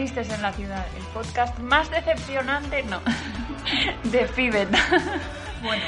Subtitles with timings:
[0.00, 3.00] Tristes en la Ciudad, el podcast más decepcionante, no,
[4.10, 4.70] de Fibet.
[5.62, 5.84] Bueno,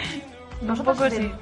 [0.61, 1.33] Un nosotros poco de- sí.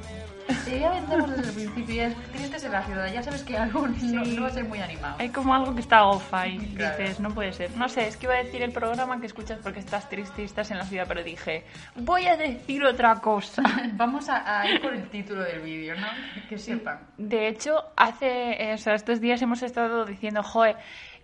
[0.65, 3.87] Sí, ya vendemos desde el principio, es tristes en la ciudad, ya sabes que algo
[3.89, 4.07] no, Sí.
[4.37, 5.15] no va a ser muy animado.
[5.19, 6.97] Hay como algo que está off ahí, Claro.
[6.99, 7.71] dices, no puede ser.
[7.77, 10.45] No sé, es que iba a decir el programa que escuchas porque estás triste y
[10.47, 11.65] estás en la ciudad, pero dije,
[11.97, 13.63] voy a decir otra cosa.
[13.95, 16.07] Vamos a, a ir por el título del vídeo, ¿no?
[16.49, 16.99] Que sepan.
[17.17, 20.75] De hecho, hace, eh, o sea, estos días hemos estado diciendo, joe,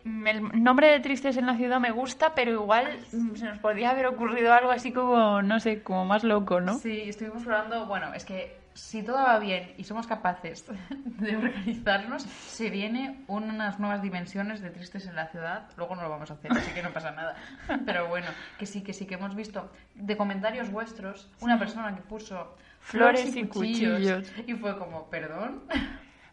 [0.06, 3.90] el nombre de Tristes en la ciudad me gusta, pero igual mm, se nos podría
[3.90, 6.74] haber ocurrido algo así como, no sé, como más loco, ¿no?
[6.74, 10.66] Sí, estuvimos hablando, bueno, es que si todo va bien y somos capaces
[11.04, 15.68] de organizarnos, se viene unas nuevas dimensiones de tristes en la ciudad.
[15.76, 17.36] Luego no lo vamos a hacer, así que no pasa nada.
[17.86, 22.02] Pero bueno, que sí, que sí, que hemos visto de comentarios vuestros una persona que
[22.02, 24.32] puso Flores y cuchillos.
[24.46, 25.62] Y fue como, perdón.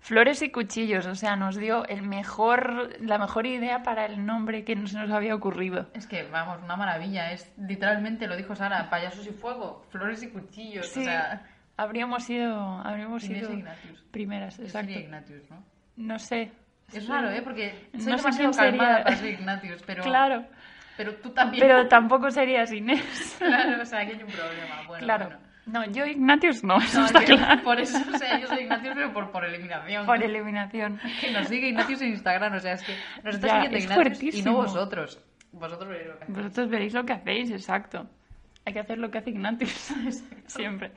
[0.03, 4.65] Flores y cuchillos, o sea, nos dio el mejor, la mejor idea para el nombre
[4.65, 5.87] que se nos había ocurrido.
[5.93, 7.31] Es que, vamos, una maravilla.
[7.31, 10.87] Es literalmente, lo dijo Sara, payasos y fuego, flores y cuchillos.
[10.87, 11.43] Sí, O sea,
[11.77, 14.03] habríamos sido, habríamos sido Ignatius.
[14.11, 14.87] primeras, exacto.
[14.89, 15.63] sería Ignatius, ¿no?
[15.95, 16.51] No sé.
[16.93, 17.41] Es raro, ¿eh?
[17.41, 20.03] Porque soy No sé demasiado calmada para ser Ignatius, pero...
[20.03, 20.45] Claro,
[20.97, 21.65] Pero tú también.
[21.65, 23.35] pero tampoco serías Inés.
[23.39, 24.81] Claro, o sea, aquí hay un problema.
[24.85, 25.25] Bueno, claro.
[25.27, 25.42] bueno.
[25.66, 27.64] No, yo Ignatius no, eso No, está yo- claro.
[27.64, 30.05] Por eso, o sea, yo soy Ignatius, pero por, por eliminación.
[30.05, 30.99] Por eliminación.
[31.21, 33.83] Que nos sigue Ignatius en Instagram, o sea, es que nos está Ya, siguiendo es
[33.86, 35.20] Ignatius y no vosotros.
[35.54, 36.37] Vosotros veréis lo que hacéis.
[36.37, 38.10] Vosotros veréis lo que hacéis, exacto.
[38.65, 39.71] Hay que hacer lo que hace Ignatius,
[40.48, 40.92] siempre.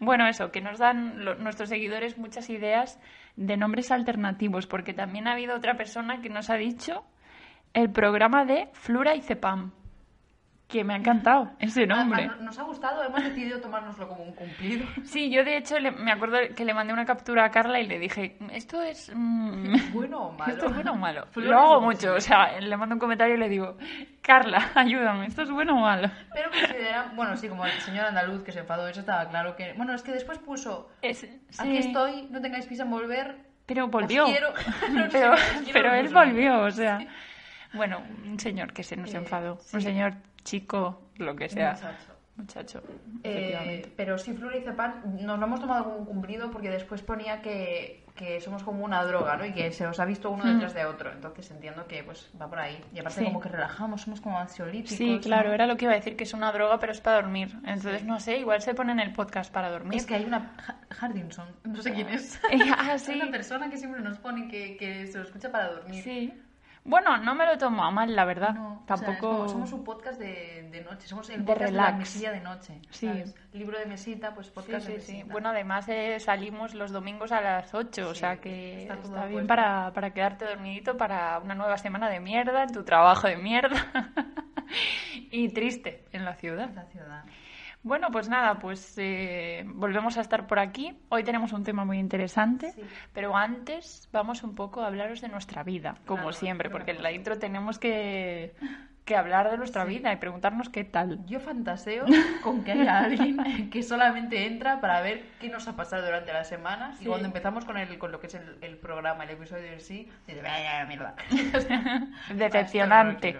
[0.00, 3.00] Bueno, eso, que nos dan lo- nuestros seguidores muchas ideas
[3.36, 7.04] de nombres alternativos, porque también ha habido otra persona que nos ha dicho
[7.74, 9.72] el programa de Flura y Cepam,
[10.68, 12.28] que me ha encantado ese nombre.
[12.40, 14.84] Nos ha gustado, hemos decidido tomárnoslo como un cumplido.
[15.04, 17.86] Sí, yo de hecho le- me acuerdo que le mandé una captura a Carla y
[17.86, 19.12] le dije, esto es...
[19.14, 20.52] mm, ¿Bueno o malo?
[20.52, 21.26] ¿Esto es bueno o malo?
[21.30, 23.76] Flores Lo hago mucho, o sea, le mando un comentario y le digo,
[24.22, 26.10] Carla, ayúdame, ¿esto es bueno o malo?
[26.34, 29.72] Pero considera, bueno, sí, como el señor andaluz que se enfadó, eso estaba claro que...
[29.74, 31.28] Bueno, es que después puso, Es-
[31.58, 34.24] aquí estoy, no tengáis prisa en volver, Pero volvió.
[34.26, 34.50] Os quiero.
[34.90, 35.34] No pero
[35.72, 36.98] pero él volvió, o sea.
[37.72, 39.58] Bueno, un señor que se nos Eh, enfadó.
[39.60, 39.76] sí.
[39.76, 40.14] Un señor
[40.46, 41.72] chico, lo que sea.
[41.72, 42.12] Muchacho.
[42.36, 42.82] Muchacho.
[43.24, 47.00] Eh, pero sí, Flora y Cepan nos lo hemos tomado como un cumplido porque después
[47.00, 49.46] ponía que, que somos como una droga, ¿no?
[49.46, 51.10] Y que se os ha visto uno detrás de otro.
[51.10, 52.78] Entonces entiendo que pues va por ahí.
[52.92, 53.24] Y aparte Sí.
[53.24, 54.98] como que relajamos, somos como ansiolíticos.
[54.98, 55.54] Sí, claro, ¿no?
[55.54, 57.54] era lo que iba a decir, que es una droga, pero es para dormir.
[57.64, 59.98] Entonces, no sé, igual se pone en el podcast para dormir.
[59.98, 60.54] Es que hay una...
[60.68, 62.38] Ha- Hardinson, no sé quién es.
[62.76, 63.12] Ah, Hay sí.
[63.20, 66.02] una persona que siempre nos pone que, que se lo escucha para dormir.
[66.02, 66.34] Sí.
[66.86, 68.54] Bueno, no me lo tomo a mal, la verdad.
[68.54, 69.36] No, o sea, es Tampoco.
[69.38, 71.90] como- somos un podcast de, de noche, somos el De podcast de relax.
[71.92, 72.80] la mesilla de noche.
[72.90, 73.06] Sí.
[73.08, 73.34] ¿sabes?
[73.52, 75.22] Libro de mesita, pues Sí, podcast sí, de sí.
[75.24, 79.46] Bueno, además eh, salimos los domingos a las 8, o Sí, sea que está bien
[79.46, 83.84] para, para quedarte dormidito para una nueva semana de mierda, en tu trabajo de mierda
[85.30, 86.70] y triste en la ciudad.
[86.74, 87.24] la ciudad.
[87.86, 90.98] Bueno, pues nada, pues eh, volvemos a estar por aquí.
[91.08, 92.82] Hoy tenemos un tema muy interesante, Sí.
[93.12, 97.02] pero antes vamos un poco a hablaros de nuestra vida, como Claro, siempre, porque en
[97.04, 98.56] la intro tenemos que,
[99.04, 101.24] que hablar de nuestra vida y preguntarnos qué tal.
[101.26, 102.06] Yo fantaseo
[102.42, 106.42] con que haya alguien que solamente entra para ver qué nos ha pasado durante la
[106.42, 107.04] semana Sí.
[107.04, 109.78] y cuando empezamos con, el, con lo que es el, el programa, el episodio en
[109.80, 111.14] sí, dice, vaya mierda.
[112.34, 113.36] Decepcionante.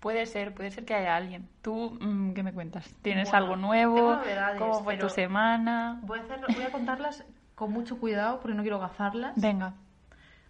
[0.00, 1.48] Puede ser, puede ser que haya alguien.
[1.62, 2.88] ¿Tú mm, qué me cuentas?
[3.02, 4.20] ¿Tienes Bueno, algo nuevo?
[4.58, 5.98] ¿Cómo fue tu semana?
[6.02, 7.24] Voy a, hacer- voy a contarlas
[7.54, 9.32] con mucho cuidado porque no quiero gafarlas.
[9.40, 9.74] Venga.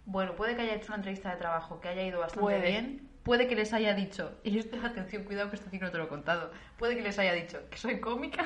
[0.05, 2.61] Bueno, puede que haya hecho una entrevista de trabajo que haya ido bastante Puede.
[2.69, 3.09] bien.
[3.23, 6.05] Puede que les haya dicho, y esto, atención, cuidado que esto sí no te lo
[6.05, 6.51] he contado.
[6.77, 8.45] Puede que les haya dicho que soy cómica.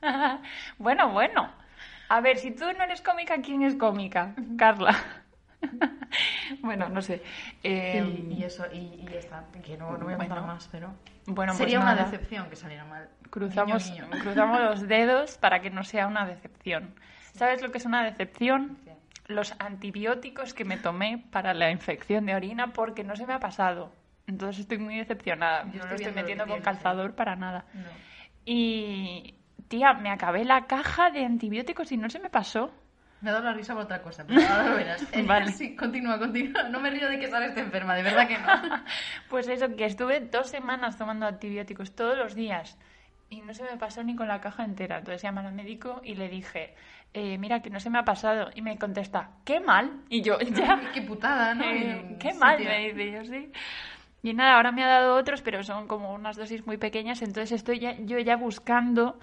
[0.78, 1.50] bueno, bueno.
[2.08, 4.34] A ver, si tú no eres cómica, ¿quién es cómica?
[4.58, 4.96] Carla.
[6.62, 7.22] bueno, no sé.
[7.62, 9.44] Eh, y, y eso, y, y ya está.
[9.64, 10.54] Que no, no voy a contar bueno.
[10.54, 10.94] más, pero.
[11.26, 13.08] Bueno, pues Sería una decepción que saliera mal.
[13.30, 16.94] Cruzamos, cruzamos los dedos para que no sea una decepción.
[17.32, 18.78] ¿Sabes lo que es una decepción?
[19.26, 23.40] Los antibióticos que me tomé para la infección de orina porque no se me ha
[23.40, 23.90] pasado.
[24.26, 25.64] Entonces estoy muy decepcionada.
[25.72, 27.64] Yo no lo estoy lo metiendo con tienes, calzador para nada.
[27.72, 27.88] No.
[28.44, 29.34] Y,
[29.68, 32.70] tía, me acabé la caja de antibióticos y no se me pasó.
[33.24, 35.02] Me ha dado la risa por otra cosa, pero ahora lo verás.
[35.14, 35.50] Eh, Vale.
[35.50, 36.64] Sí, continúa, continúa.
[36.64, 38.46] No me río de que Sara esté enferma, de verdad que no.
[39.30, 42.76] Pues eso, que estuve dos semanas tomando antibióticos todos los días
[43.30, 44.98] y no se me pasó ni con la caja entera.
[44.98, 46.74] Entonces llamé al médico y le dije,
[47.14, 48.50] eh, mira, que no se me ha pasado.
[48.54, 50.02] Y me contesta, qué mal.
[50.10, 50.90] Y yo, ya.
[50.92, 51.64] Qué putada, ¿no?
[51.72, 53.50] Eh, qué mal, me dice yo, sí.
[54.24, 57.52] Y nada, ahora me ha dado otros, pero son como unas dosis muy pequeñas, entonces
[57.52, 59.18] estoy ya, yo ya buscando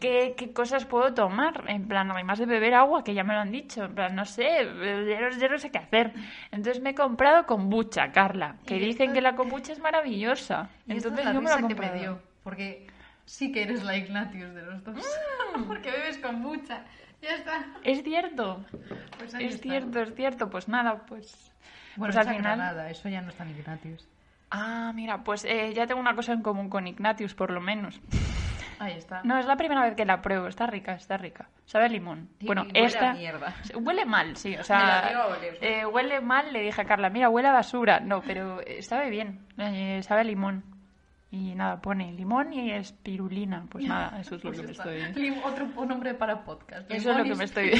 [0.00, 1.64] qué, qué cosas puedo tomar.
[1.68, 3.84] En plan, además de beber agua, que ya me lo han dicho.
[3.84, 4.68] En plan, no sé,
[5.08, 6.12] ya no, sé qué hacer.
[6.50, 10.68] Entonces me he comprado kombucha, Carla, que dicen esto- que la kombucha es maravillosa.
[10.86, 12.86] Y Entonces es la yo me que me dio, porque
[13.24, 14.94] sí que eres la Ignatius de los dos.
[15.56, 15.62] Mm.
[15.66, 16.84] porque bebes kombucha.
[17.22, 17.64] Ya está.
[17.82, 18.62] Es cierto,
[19.16, 19.62] Pues es está.
[19.62, 20.50] cierto, es cierto.
[20.50, 21.50] Pues nada, pues...
[21.96, 22.56] Bueno, pues al final...
[22.58, 24.08] granada, eso ya no está en Ignatius.
[24.50, 28.00] Ah, mira, pues eh, ya tengo una cosa en común con Ignatius, por lo menos.
[28.78, 29.22] Ahí está.
[29.22, 30.48] No, es la primera vez que la pruebo.
[30.48, 31.48] Está rica, está rica.
[31.66, 32.28] Sabe a limón.
[32.40, 33.12] Bueno, huele a esta...
[33.12, 33.54] mierda.
[33.76, 34.48] Huele mal, sí.
[34.48, 35.58] O Me la sea, a oler.
[35.60, 36.52] eh, huele mal.
[36.52, 38.00] Le dije a Carla, mira, huele a basura.
[38.00, 39.46] No, pero eh, sabe bien.
[39.56, 40.64] eh, sabe a limón.
[41.30, 43.64] Y nada, pone limón y espirulina.
[43.70, 44.92] Pues nada, eso es lo Pues que me está.
[44.92, 45.22] estoy...
[45.22, 46.90] Lim- Otro nombre para podcast.
[46.90, 47.70] Eso es lo que Limón me estoy...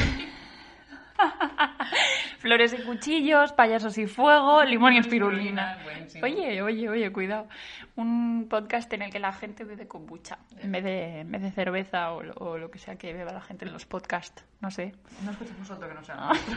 [2.38, 5.78] Flores y cuchillos, payasos y fuego, limón y espirulina.
[5.84, 6.24] Buenísimo.
[6.24, 7.48] Oye, oye, oye, cuidado.
[7.96, 11.50] Un podcast en el que la gente bebe kombucha en vez de, en vez de
[11.52, 14.44] cerveza o, lo- o lo que sea que beba la gente en los podcasts.
[14.60, 14.92] No sé.
[15.24, 16.28] No escuchemos otro que no sea Ah.
[16.32, 16.56] nuestro.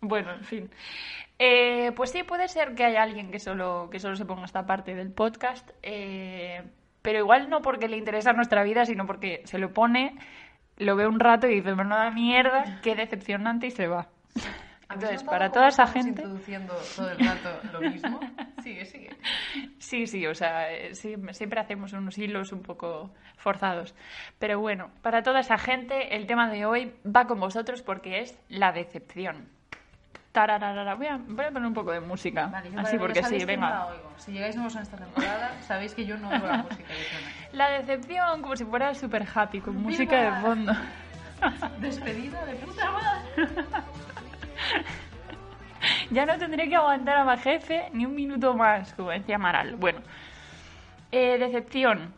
[0.00, 0.70] Bueno, en fin.
[1.38, 4.66] Eh, pues sí, puede ser que haya alguien que solo, que solo se ponga esta
[4.66, 6.62] parte del podcast, eh,
[7.02, 10.16] pero igual no porque le interesa nuestra vida, sino porque se lo pone,
[10.76, 14.08] lo ve un rato y dice, menuda mierda, qué decepcionante y se va.
[14.88, 16.10] ¿Habéis Entonces, para toda esa gente...
[16.10, 18.20] introduciendo todo el rato lo mismo?
[18.62, 19.10] Sigue, sigue.
[19.78, 23.94] Sí, sí, o sea, eh, sí, siempre hacemos unos hilos un poco forzados.
[24.38, 28.38] Pero bueno, para toda esa gente, el tema de hoy va con vosotros porque es
[28.48, 29.50] la decepción.
[30.34, 30.96] Tarararara.
[30.96, 32.46] Voy a, voy a poner un poco de música.
[32.48, 33.86] Vale, yo Así porque sí, la venga.
[33.86, 34.10] oigo.
[34.16, 37.28] Si llegáis nuevos en esta temporada, sabéis que yo no oigo la música que suena.
[37.52, 40.72] La decepción, como si fuera super happy, con música de fondo.
[41.78, 43.48] Despedida de puta madre.
[46.10, 49.76] Ya no tendré que aguantar a mi jefe ni un minuto más, como decía Maral.
[49.76, 50.00] Bueno,
[51.12, 52.12] eh, decepción.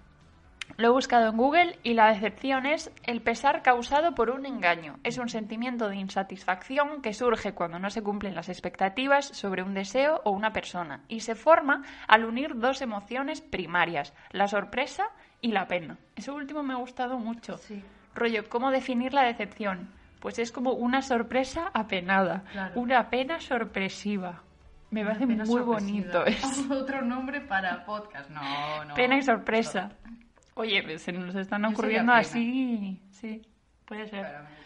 [0.79, 4.99] Lo he buscado en Google y la decepción es el pesar causado por un engaño.
[5.05, 9.73] Es un sentimiento de insatisfacción que surge cuando no se cumplen las expectativas sobre un
[9.73, 15.05] deseo o una persona y se forma al unir dos emociones primarias, la sorpresa
[15.41, 15.97] y la pena.
[16.15, 17.57] Eso último me ha gustado mucho.
[17.57, 17.83] Sí.
[18.15, 19.89] Rollo, ¿cómo definir la decepción?
[20.21, 22.73] Pues es como una sorpresa apenada, Claro.
[22.81, 24.43] una pena sorpresiva.
[24.91, 25.65] Me parece muy sorpresiva.
[25.65, 26.75] bonito eso.
[26.75, 28.29] Otro nombre para podcast.
[28.29, 28.95] No, no.
[28.95, 29.91] Pena y sorpresa.
[30.59, 33.01] Oye, pues se nos están ocurriendo así.
[33.13, 33.43] Sí,
[33.85, 34.21] puede ser.
[34.21, 34.57] Claramente.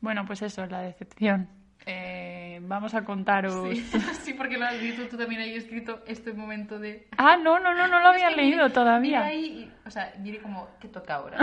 [0.00, 1.48] Bueno, pues eso, la decepción.
[1.86, 3.68] Eh, vamos a contaros.
[3.76, 3.80] Sí,
[4.22, 7.06] sí, porque lo has visto tú también ahí escrito este momento de...
[7.18, 9.20] Ah, no, no, no, no lo había leído mire- todavía.
[9.20, 11.38] mire ahí o sea, mire como, ¿qué toca ahora?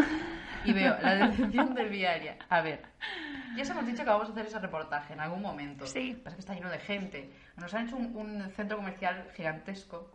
[0.66, 2.38] Y veo la decepción del viaria.
[2.50, 2.82] A ver,
[3.56, 5.86] ya os hemos dicho que vamos a hacer ese reportaje en algún momento.
[5.86, 6.20] Sí.
[6.24, 7.30] Pasa que está lleno de gente.
[7.58, 10.12] Nos han hecho un, un centro comercial gigantesco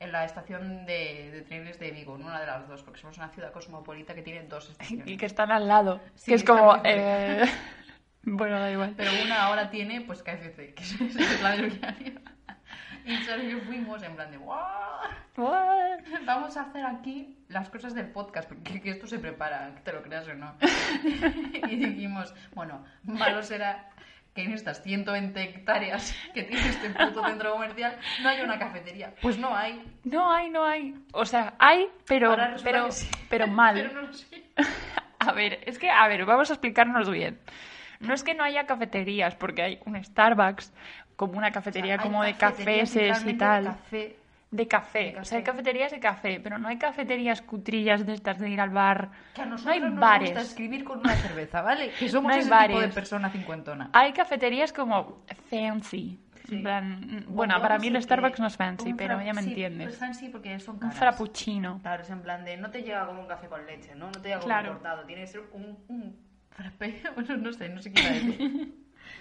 [0.00, 3.18] en la estación de, de trenes de Vigo, en una de las dos, porque somos
[3.18, 5.06] una ciudad cosmopolita que tiene dos estaciones.
[5.06, 6.00] Y que están al lado.
[6.14, 6.80] Sí, que es como.
[6.84, 7.44] eh,
[8.22, 8.94] Bueno, da igual.
[8.96, 12.20] Pero una ahora tiene, pues, KFC, que es es la del viario.
[13.06, 14.38] Y Sara y yo fuimos en plan de.
[14.38, 15.10] What?
[16.26, 19.92] Vamos a hacer aquí las cosas del podcast, porque que esto se prepara, que te
[19.92, 20.54] lo creas o no.
[21.68, 23.90] y dijimos, bueno, malo será
[24.34, 29.14] que en estas 120 hectáreas que tiene este puto centro comercial no haya una cafetería.
[29.20, 29.82] Pues no hay.
[30.04, 30.94] No hay, no hay.
[31.12, 33.08] O sea, hay, pero, pero, sí.
[33.28, 33.74] pero mal.
[33.74, 34.44] Pero no lo sé.
[35.22, 37.38] A ver, es que, a ver, vamos a explicarnos bien.
[38.00, 40.72] No es que no haya cafeterías, porque hay un Starbucks,
[41.14, 42.96] como una cafetería Hay como de cafés
[43.26, 43.76] y tal.
[44.50, 44.98] De café.
[44.98, 45.20] De café.
[45.20, 48.60] O sea, hay cafeterías de café, pero no hay cafeterías cutrillas de estas de ir
[48.60, 49.10] al bar.
[49.34, 50.30] Que a nosotros no hay nos bares.
[50.30, 51.90] gusta escribir con una cerveza, ¿vale?
[51.98, 52.94] Que somos No hay ese tipo de bares.
[52.94, 53.90] persona cincuentona.
[53.92, 56.18] Hay cafeterías como fancy.
[56.48, 56.56] Sí.
[56.56, 59.32] En plan, mm, bueno, Bueno, para mí el Starbucks no es fancy, Un pero ya
[59.32, 59.86] me sí, entiendes.
[59.88, 60.96] Pues fancy porque son Un caras.
[60.98, 61.78] frappuccino.
[61.80, 64.06] Claro, es en plan de no te llega como un café con leche, ¿no?
[64.06, 64.72] No te llega como Claro.
[64.72, 66.16] cortado, tiene que ser un, un
[66.50, 68.74] frappé, bueno, no sé, no sé qué decir.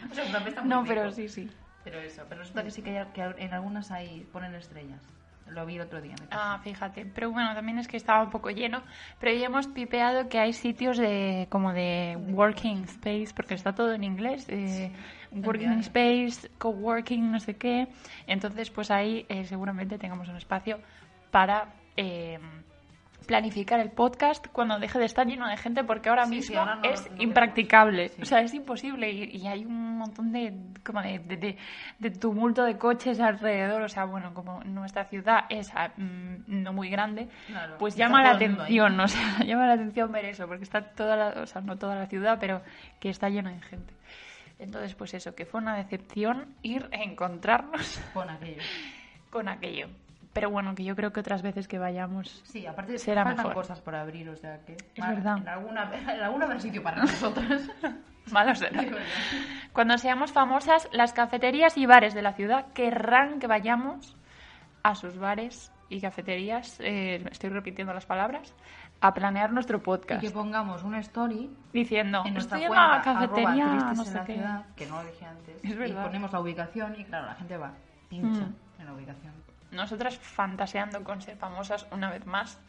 [0.10, 1.52] O sea, un frappé está muy No, rico, pero sí, sí.
[1.84, 5.04] Pero eso, pero resulta que sí que, hay, que en algunas hay, ponen estrellas.
[5.52, 6.16] Lo vi el otro día.
[6.20, 6.28] me.
[6.32, 7.06] Ah, fíjate.
[7.06, 8.82] Pero bueno, también es que estaba un poco lleno.
[9.20, 13.94] Pero ya hemos pipeado que hay sitios de como de working space, porque está todo
[13.94, 14.46] en inglés.
[14.50, 14.92] eh,
[15.32, 17.88] working space, coworking, no sé qué.
[18.28, 20.80] Entonces, pues ahí eh, seguramente tengamos un espacio
[21.32, 22.40] para eh,
[23.30, 26.60] planificar el podcast cuando deje de estar lleno de gente, porque ahora Sí, sí, mismo
[26.62, 28.10] ahora no- es no impracticable.
[28.10, 28.22] Sí.
[28.24, 30.52] O sea, es imposible y, y hay un montón de,
[30.84, 31.20] como de,
[32.00, 33.84] de- tumulto de coches alrededor.
[33.84, 38.24] O sea, bueno, como nuestra ciudad es ah, mm, no muy grande, Claro, pues llama
[38.24, 41.62] la atención, o sea, llama la atención ver eso, porque está toda la, o sea,
[41.62, 42.64] no toda la ciudad, pero
[43.00, 43.94] que está llena de gente.
[44.58, 48.64] Entonces, pues eso, que fue una decepción ir a encontrarnos Pon aquello.
[49.30, 49.88] con aquello.
[50.34, 53.54] Pero bueno, que yo creo que otras veces que vayamos Sí, aparte Será faltan mejor.
[53.56, 54.74] cosas por abrir, o sea que...
[54.74, 55.38] Es verdad.
[55.40, 57.70] En alguna, en alguna habrá sitio para nosotros.
[58.32, 58.82] Malo será.
[58.84, 58.92] De.
[59.74, 64.16] Cuando seamos famosas, las cafeterías y bares de la ciudad querrán que vayamos
[64.84, 68.54] a sus bares y cafeterías, eh, estoy repitiendo las palabras,
[69.02, 70.22] a planear nuestro y podcast.
[70.22, 74.26] que pongamos una story Diciendo, en nuestra cuenta, la cafetería, arroba no sé en la
[74.26, 74.34] qué.
[74.36, 77.58] ciudad, que no lo dije antes, Es y ponemos la ubicación y claro, la gente
[77.58, 77.74] va,
[78.10, 78.56] pincha Mm.
[78.82, 79.34] en la ubicación.
[79.72, 82.60] Nosotras fantaseando con ser famosas una vez más.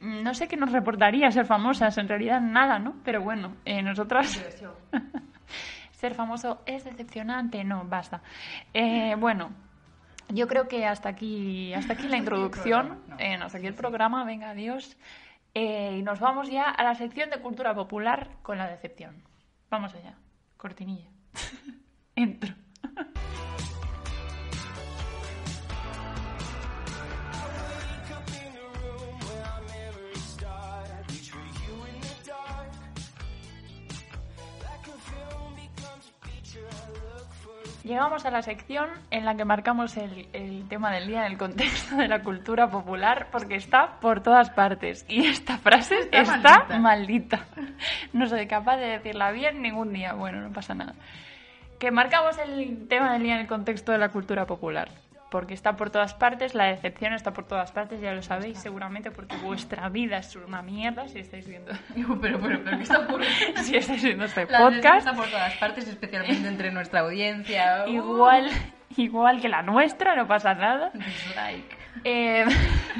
[0.00, 2.96] Mm, No sé qué nos reportaría ser famosas, en realidad nada, ¿no?
[3.04, 4.42] Pero bueno, eh, nosotras
[5.92, 8.20] ser famoso es decepcionante, no, basta.
[8.72, 9.50] Eh, bueno,
[10.28, 13.80] yo creo que hasta aquí, hasta aquí la introducción, eh, hasta aquí el sí.
[13.80, 14.96] programa, venga, adiós.
[15.54, 19.22] Eh, y nos vamos ya a la sección de cultura popular con la decepción.
[19.70, 20.14] Vamos allá,
[20.56, 21.08] cortinilla.
[22.16, 22.54] Entro.
[37.84, 41.38] Llegamos a la sección en la que marcamos el, el tema del día en el
[41.38, 46.78] contexto de la cultura popular porque está por todas partes y esta frase Está está,
[46.78, 46.78] maldita.
[46.78, 47.44] maldita.
[48.14, 50.14] No soy capaz de decirla bien ningún día.
[50.14, 50.94] Bueno, no pasa nada.
[51.78, 54.88] Que marcamos el tema del día en el contexto de la cultura popular
[55.34, 59.10] porque está por todas partes, la decepción está por todas partes, ya lo sabéis seguramente
[59.10, 61.72] porque vuestra vida es una mierda si estáis viendo
[62.20, 63.60] pero, pero, pero, ¿qué está ocurriendo?
[63.64, 64.98] si estáis viendo este La podcast.
[64.98, 67.82] está por todas partes, especialmente entre nuestra audiencia.
[67.84, 68.48] Uh, Igual,
[68.96, 70.92] igual que la nuestra, no pasa nada.
[70.94, 71.83] Dislike.
[72.04, 72.44] Eh,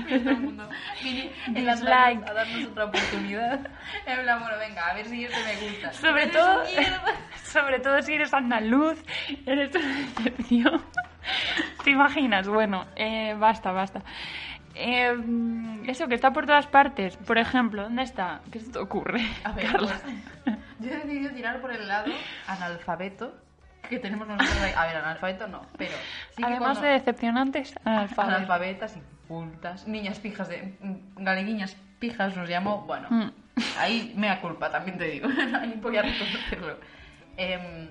[1.55, 3.61] en las lives a darnos otra oportunidad.
[4.07, 5.93] En plan, bueno, venga, a ver si este me gusta.
[5.93, 6.63] sobre todo,
[7.43, 9.03] sobre todo si eres andaluz,
[9.47, 10.83] eres una decepción.
[11.83, 12.49] ¿Te imaginas?
[12.49, 14.03] Bueno, eh, basta, basta.
[14.75, 15.15] Eh,
[15.87, 17.17] eso que está por todas partes.
[17.17, 18.41] Por ejemplo, ¿dónde está?
[18.51, 19.23] ¿Qué se te ocurre?
[19.45, 20.01] A ver, Carla?
[20.45, 22.13] pues, yo he decidido tirar por el lado
[22.47, 23.44] analfabeto
[23.89, 24.73] que tenemos nosotros ahí.
[24.77, 25.93] A ver, analfabeto no, pero
[26.31, 28.19] sí que Además cuando- de decepcionantes, analfabetos.
[28.35, 30.75] analfabetas, incultas, niñas pijas de...
[30.81, 33.31] mm, galeguiñas pijas nos llamó, bueno, Mm.
[33.79, 35.29] ahí me da culpa, también te digo,
[35.61, 36.77] ahí voy a reconocerlo.
[37.37, 37.89] Em,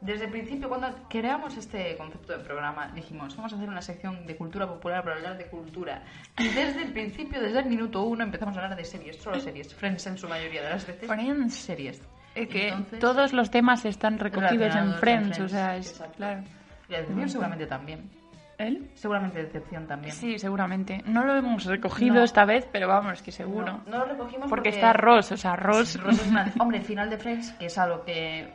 [0.00, 4.26] desde el principio, cuando creamos este concepto de programa, dijimos, vamos a hacer una sección
[4.26, 6.02] de cultura popular para hablar de cultura.
[6.38, 9.74] Y desde el principio, desde el minuto uno, empezamos a hablar de series, solo series,
[9.74, 11.08] Friends en su mayoría de las veces.
[11.08, 11.54] Friends.
[11.54, 12.00] Series.
[12.42, 16.14] Es que Entonces, todos los temas están recogidos en Friends, o sea, es exacto.
[16.16, 16.42] claro.
[16.88, 18.10] Y la decepción seguramente también.
[18.58, 18.90] ¿Él?
[18.94, 20.12] Seguramente decepción también.
[20.14, 21.02] Sí, seguramente.
[21.06, 22.22] No lo hemos recogido No.
[22.24, 23.80] esta vez, pero vamos, que seguro.
[23.86, 25.90] No, no lo recogimos porque, está Ross, o sea, Ross.
[25.90, 28.52] Sí, Ross es una- Hombre, final de Friends, que es algo que...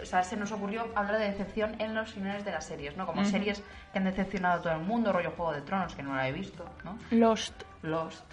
[0.00, 3.06] O sea, se nos ocurrió hablar de decepción en los finales de las series, ¿no?
[3.06, 3.62] Como series
[3.92, 6.32] que han decepcionado a todo el mundo, rollo Juego de Tronos, que no la he
[6.32, 6.98] visto, ¿no?
[7.10, 7.62] Lost.
[7.82, 8.24] Lost,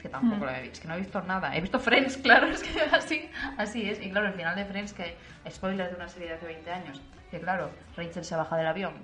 [0.00, 0.46] que tampoco Mm.
[0.46, 1.54] la he visto, que no he visto nada.
[1.56, 4.00] He visto Friends, claro, es que así, así es.
[4.02, 5.16] Y claro, el final de Friends, que
[5.50, 8.94] spoiler de una serie de hace 20 años, que claro, Rachel se baja del avión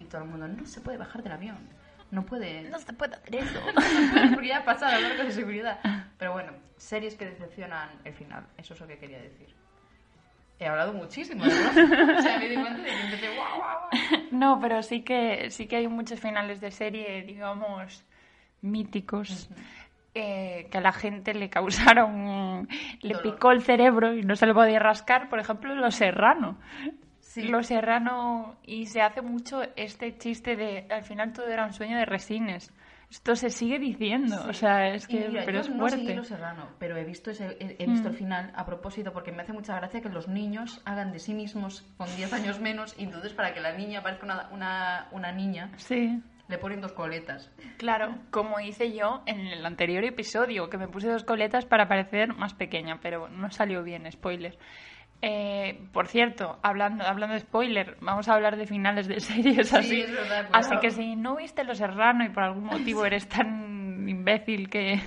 [0.00, 1.58] y todo el mundo, no se puede bajar del avión,
[2.10, 2.62] no puede...
[2.68, 3.60] No se puede hacer eso.
[4.34, 5.78] porque ya ha pasado el marco de seguridad.
[6.18, 9.54] Pero bueno, series que decepcionan el final, eso es lo que quería decir.
[10.58, 12.18] He hablado muchísimo, ¿verdad?
[12.18, 14.22] O sea, me di cuenta de que empecé guau, guau, guau.
[14.30, 18.04] No, pero sí que sí que hay muchos finales de serie, digamos,
[18.60, 19.48] míticos.
[20.14, 22.68] Eh, que a la gente le causaron,
[23.00, 23.22] le Dolor.
[23.22, 26.58] picó el cerebro y no se le podía rascar, por ejemplo, Los Serrano.
[27.20, 27.42] Sí.
[27.48, 31.96] Los Serrano, y se hace mucho este chiste de al final todo era un sueño
[31.96, 32.70] de resines.
[33.10, 36.14] Esto se sigue diciendo, o sea, es que mira, pero yo es no fuerte.
[36.14, 38.12] Los Serrano, pero he visto, ese- he, he visto Mm.
[38.12, 41.34] el final a propósito porque me hace mucha gracia que los niños hagan de sí
[41.34, 45.30] mismos con 10 años menos y entonces para que la niña parezca una, una, una
[45.32, 46.22] niña Sí.
[46.52, 47.50] Le ponen dos coletas.
[47.78, 52.34] Claro, como hice yo en el anterior episodio, que me puse dos coletas para parecer
[52.34, 54.56] más pequeña, pero no salió bien, spoiler.
[55.24, 60.00] Eh, por cierto, hablando, hablando de spoiler, vamos a hablar de finales de series así.
[60.00, 60.66] es verdad, pues.
[60.66, 65.00] así que si no viste Los Serrano y por algún motivo eres tan imbécil que,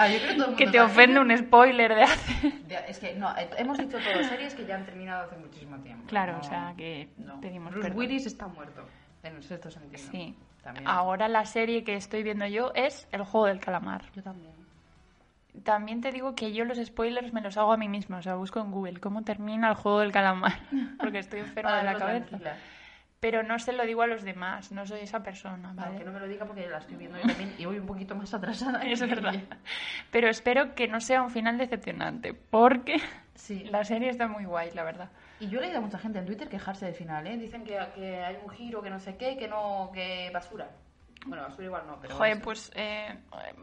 [0.00, 2.52] Ah, yo creo que todo el que mundo te ofende un spoiler de hace...
[2.88, 6.04] Es que no, eh, hemos dicho todo series que ya han terminado hace muchísimo tiempo.
[6.06, 7.40] Claro, No, o sea que no.
[7.40, 7.98] pedimos Bruce perdón.
[7.98, 8.86] Willis está muerto.
[9.24, 10.10] En el sentido.
[10.12, 10.36] Sí.
[10.74, 10.86] También.
[10.86, 14.10] Ahora la serie que estoy viendo yo es El Juego del Calamar.
[14.12, 14.52] Yo también.
[15.64, 18.36] También te digo que yo los spoilers me los hago a mí misma, o sea,
[18.36, 20.60] busco en Google cómo termina el Juego del Calamar,
[21.00, 22.26] porque estoy enferma de la cabeza.
[22.26, 22.56] tranquila.
[23.20, 25.98] Pero no se lo digo a los demás, no soy esa persona, ¿vale?
[25.98, 28.14] que no me lo diga porque la estoy viendo yo también y voy un poquito
[28.14, 28.80] más atrasada.
[28.84, 29.34] Es verdad.
[30.12, 33.00] Pero espero que no sea un final decepcionante, porque
[33.38, 33.64] Sí.
[33.70, 35.08] la serie está muy guay, la verdad.
[35.40, 37.36] Y yo he leído a mucha gente en Twitter quejarse del final, ¿eh?
[37.36, 40.68] Dicen que, que hay un giro, que no sé qué, que no, que basura.
[41.26, 42.14] Bueno, basura igual no, pero...
[42.16, 43.16] Joder, pues, eh,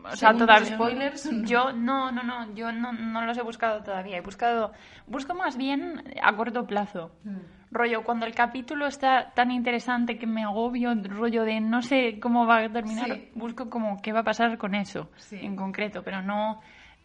[0.03, 0.75] o sea, todavía...
[0.75, 1.29] spoilers.
[1.43, 4.17] Yo, no, no, no, yo no, no los he buscado todavía.
[4.17, 4.71] He buscado,
[5.07, 7.11] busco más bien a corto plazo.
[7.23, 7.37] Mm.
[7.71, 12.45] Rollo, cuando el capítulo está tan interesante que me agobio, rollo de no sé cómo
[12.45, 13.31] va a terminar, Sí.
[13.35, 15.37] busco como qué va a pasar con eso Sí.
[15.41, 16.61] en concreto, pero no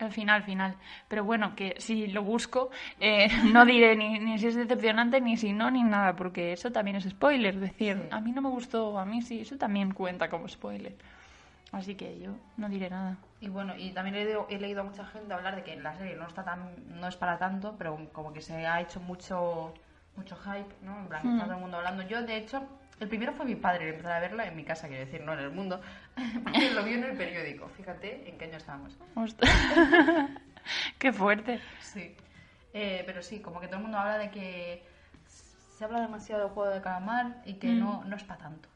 [0.07, 0.75] el final, final.
[1.09, 5.37] Pero bueno, que si lo busco, eh, no diré ni, ni si es decepcionante, ni
[5.37, 7.55] si no, ni nada, porque eso también es spoiler.
[7.55, 8.09] Es decir, Sí.
[8.11, 10.95] a mí no me gustó, a mí sí, eso también cuenta como spoiler.
[11.73, 13.17] Así que yo no diré nada.
[13.41, 15.95] Y bueno, y también he leído, he leído a mucha gente hablar de que la
[15.95, 19.73] serie no está tan, no es para tanto, pero como que se ha hecho mucho,
[20.17, 20.99] mucho hype, ¿no?
[20.99, 22.03] En plan, está todo el mundo hablando.
[22.03, 22.63] Yo, de hecho,
[23.01, 25.33] el primero fue mi padre, el empezar a verla en mi casa, quiero decir, no
[25.33, 25.81] en el mundo,
[26.45, 27.69] porque lo vio en el periódico.
[27.69, 28.97] Fíjate en qué año estábamos.
[30.99, 31.59] Qué fuerte.
[31.81, 32.15] Sí.
[32.75, 34.85] Eh, pero sí, como que todo el mundo habla de que
[35.27, 38.69] se habla demasiado del juego de calamar y que no, no es para tanto.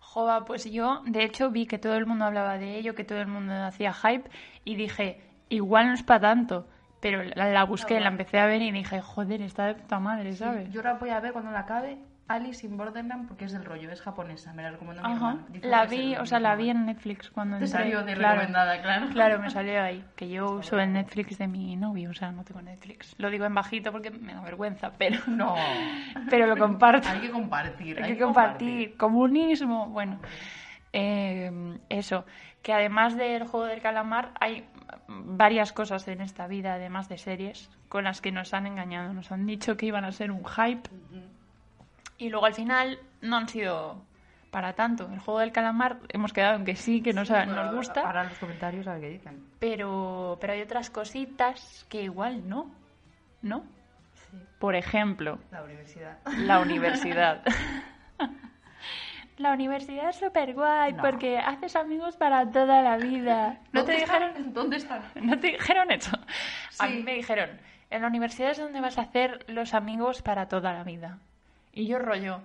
[0.00, 3.20] Jova, pues yo, de hecho, vi que todo el mundo hablaba de ello, que todo
[3.20, 4.28] el mundo hacía hype,
[4.64, 6.66] y dije, igual no es para tanto.
[7.00, 10.00] Pero la, la busqué, Ah, la empecé a ver y dije, joder, está de puta
[10.00, 10.68] madre, ¿sabes?
[10.70, 11.96] Yo ahora voy a ver cuando la acabe
[12.30, 15.38] Alice in Borderland porque es del rollo, es japonesa, me la recomendó mi Ajá.
[15.62, 17.78] La vi, o sea, la vi en Netflix cuando Te entré.
[17.80, 18.34] salió de Claro.
[18.40, 19.08] recomendada, claro.
[19.10, 22.44] Claro, me salió ahí, que yo uso el Netflix de mi novio, o sea, no
[22.44, 23.14] tengo Netflix.
[23.18, 25.54] Lo digo en bajito porque me da vergüenza, pero, No.
[26.30, 27.08] pero lo comparto.
[27.08, 28.02] Hay que compartir.
[28.02, 28.96] Hay que compartir.
[28.96, 29.88] Comunismo.
[29.88, 30.20] Bueno,
[30.92, 32.24] eh, eso.
[32.62, 34.66] Que además del juego del calamar hay
[35.08, 39.12] varias cosas en esta vida, además de series, con las que nos han engañado.
[39.14, 40.88] Nos han dicho que iban a ser un hype
[42.20, 44.02] y luego al final no han sido
[44.50, 45.08] para tanto.
[45.12, 48.38] El juego del calamar hemos quedado en que sí, que nos, nos gusta, Ahora los
[48.38, 49.44] comentarios a ver qué dicen.
[49.58, 52.70] pero, pero hay otras cositas que igual no.
[53.42, 53.64] ¿No?
[54.14, 54.36] Sí.
[54.58, 56.18] Por ejemplo, La universidad.
[56.38, 57.42] la universidad.
[59.38, 61.02] La universidad es súper guay No.
[61.02, 63.60] porque haces amigos para toda la vida.
[63.72, 64.52] ¿No te ¿Dónde dijeron, están?
[64.52, 65.02] ¿Dónde están?
[65.22, 66.18] ¿no te dijeron eso?
[66.78, 67.48] A mí me dijeron,
[67.88, 71.18] en la universidad es donde vas a hacer los amigos para toda la vida.
[71.72, 72.40] Y yo rollo,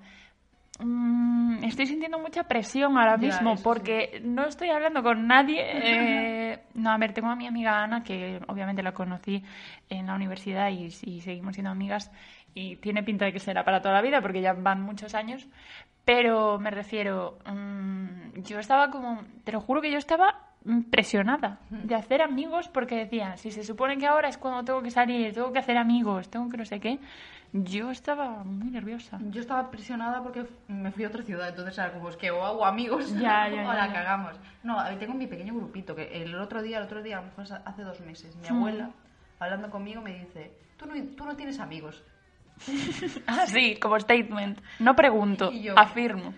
[0.79, 5.61] mm, estoy sintiendo mucha presión ahora Ya, mismo porque no estoy hablando con nadie.
[6.53, 9.43] eh, no, a ver, tengo a mi amiga Ana, que obviamente la conocí
[9.89, 12.11] en la universidad y, y seguimos siendo amigas
[12.53, 15.47] y tiene pinta de que será para toda la vida porque ya van muchos años.
[16.05, 20.45] Pero me refiero, mm, yo estaba como, te lo juro que yo estaba
[20.89, 24.89] presionada de hacer amigos porque decía, si se supone que ahora es cuando tengo que
[24.89, 26.99] salir, tengo que hacer amigos, tengo que no sé qué,
[27.63, 29.17] yo estaba muy nerviosa.
[29.31, 32.45] Yo estaba presionada porque me fui a otra ciudad, entonces era como es que o
[32.45, 33.93] hago amigos Ya, ya, o la ya.
[33.93, 34.35] cagamos.
[34.63, 37.27] No, ver, tengo mi pequeño grupito que el otro día, el otro día, a lo
[37.27, 38.57] mejor hace dos meses, mi Mm.
[38.57, 38.89] abuela,
[39.39, 42.03] hablando conmigo, me dice, tú no, tú no tienes amigos.
[43.27, 44.59] Ah, sí, como statement.
[44.79, 46.33] No pregunto, yo- afirmo.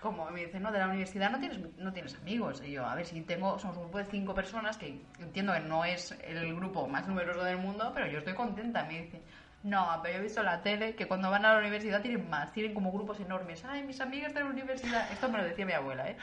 [0.00, 2.62] Como me dice, no, de la universidad no tienes, no tienes amigos.
[2.66, 5.60] Y yo, a ver, si tengo, somos un grupo de cinco personas que entiendo que
[5.60, 8.84] no es el grupo más numeroso del mundo, pero yo estoy contenta.
[8.84, 9.20] Me dice,
[9.62, 12.28] no, pero yo he visto en la tele que cuando van a la universidad tienen
[12.30, 13.64] más, tienen como grupos enormes.
[13.64, 15.10] Ay, mis amigas de la universidad.
[15.12, 16.16] Esto me lo decía mi abuela, ¿eh?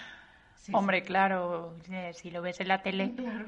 [0.56, 3.13] Sí, Hombre, claro, eh, si lo ves en la tele.
[3.15, 3.45] claro.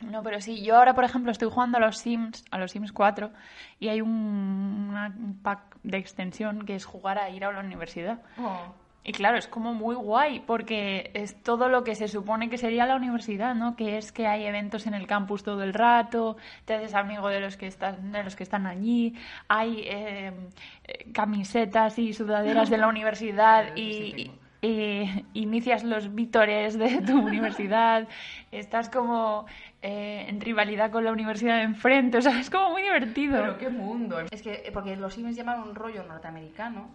[0.00, 2.92] No, pero sí, yo ahora, por ejemplo, estoy jugando a los Sims, a los Sims
[2.92, 3.30] 4,
[3.78, 4.10] y hay un,
[4.90, 8.20] una- un pack de extensión que es jugar a ir a la universidad.
[8.38, 8.74] Oh,
[9.06, 12.86] Y claro, es como muy guay porque es todo lo que se supone que sería
[12.86, 13.76] la universidad, ¿no?
[13.76, 17.40] Que es que hay eventos en el campus todo el rato, te haces amigo de
[17.40, 19.14] los que están, de los que están allí,
[19.46, 20.32] hay eh,
[21.12, 24.30] camisetas y sudaderas de la universidad y,
[25.34, 28.08] inicias los vítores de tu universidad,
[28.50, 29.44] estás como
[29.82, 33.36] eh, en rivalidad con la universidad de enfrente, o sea, es como muy divertido.
[33.38, 34.20] Pero qué mundo.
[34.30, 36.88] Es que, porque los Sims llaman un rollo norteamericano,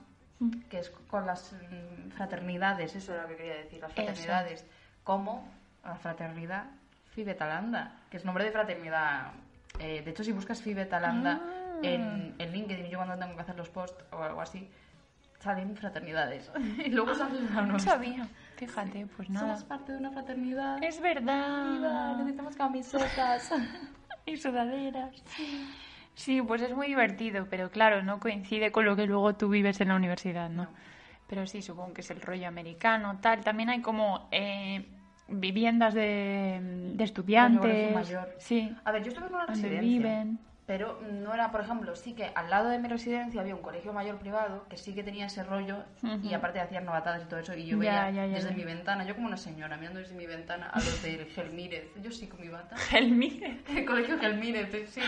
[0.70, 4.04] que es con las mm, fraternidades, eso era lo que quería decir, las Eso.
[4.04, 4.66] fraternidades,
[5.04, 5.48] como
[5.84, 6.66] la fraternidad
[7.12, 9.32] Fibetalanda, que es nombre de fraternidad.
[9.80, 11.42] Eh, de hecho, si buscas Fibetalanda
[11.82, 14.70] en, en LinkedIn, yo cuando tengo que hacer los posts o algo así,
[15.40, 16.52] salen fraternidades.
[16.86, 18.28] y luego salen No sabía.
[18.58, 19.48] Fíjate, pues nada.
[19.48, 20.84] Somos parte de una fraternidad.
[20.84, 21.72] Es verdad.
[21.72, 23.52] Viva, necesitamos camisetas.
[24.26, 25.16] y sudaderas.
[25.26, 25.68] Sí,
[26.48, 29.88] pues es muy divertido, pero claro, no coincide con lo que luego tú vives en
[29.90, 30.64] la universidad, ¿no?
[30.64, 30.70] No.
[31.28, 33.42] Pero sí, supongo que es el rollo americano, tal.
[33.44, 34.86] También hay como eh,
[35.28, 36.60] viviendas de,
[36.96, 37.94] de estudiantes.
[37.94, 38.36] mayor.
[38.40, 39.82] Sí, A ver, yo estuve en una residencia.
[39.82, 40.40] viven.
[40.70, 43.92] Pero no era, por ejemplo, sí que al lado de mi residencia había un colegio
[43.92, 46.36] mayor privado que sí que tenía ese rollo y Ujú.
[46.36, 49.04] aparte hacían novatadas y todo eso y yo Ya, veía ya, ya, desde mi ventana,
[49.04, 52.40] yo como una señora mirando desde mi ventana a los del Gelmírez, yo sí con
[52.42, 53.64] mi bata, El Miguel.
[53.68, 55.02] el colegio Gelmírez, eh, sí,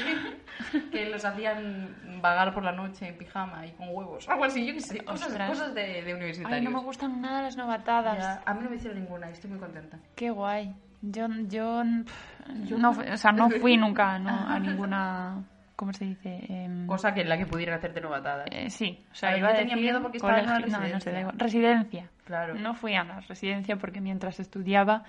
[0.91, 4.73] que los hacían vagar por la noche en pijama y con huevos, algo así, yo
[4.73, 6.57] qué sé, cosas, cosas de, de universitarios.
[6.59, 8.39] Ay, no me gustan nada las novatadas.
[8.47, 9.99] A mí no me hicieron ninguna y estoy muy contenta.
[10.15, 10.73] Qué guay.
[11.01, 15.43] Yo, yo, no, o sea, no fui nunca no, a ninguna,
[15.75, 16.45] ¿cómo se dice?
[16.47, 18.47] Em, Cosa que en la que pudieran hacerte novatadas.
[18.51, 20.45] eh, sí, o sea, A ver, iba yo a tenía decir miedo porque estaba en
[20.45, 21.33] una colegio- no, no sé, residencia.
[21.37, 22.09] Residencia.
[22.25, 22.53] Claro.
[22.55, 25.03] No fui a la residencia porque mientras estudiaba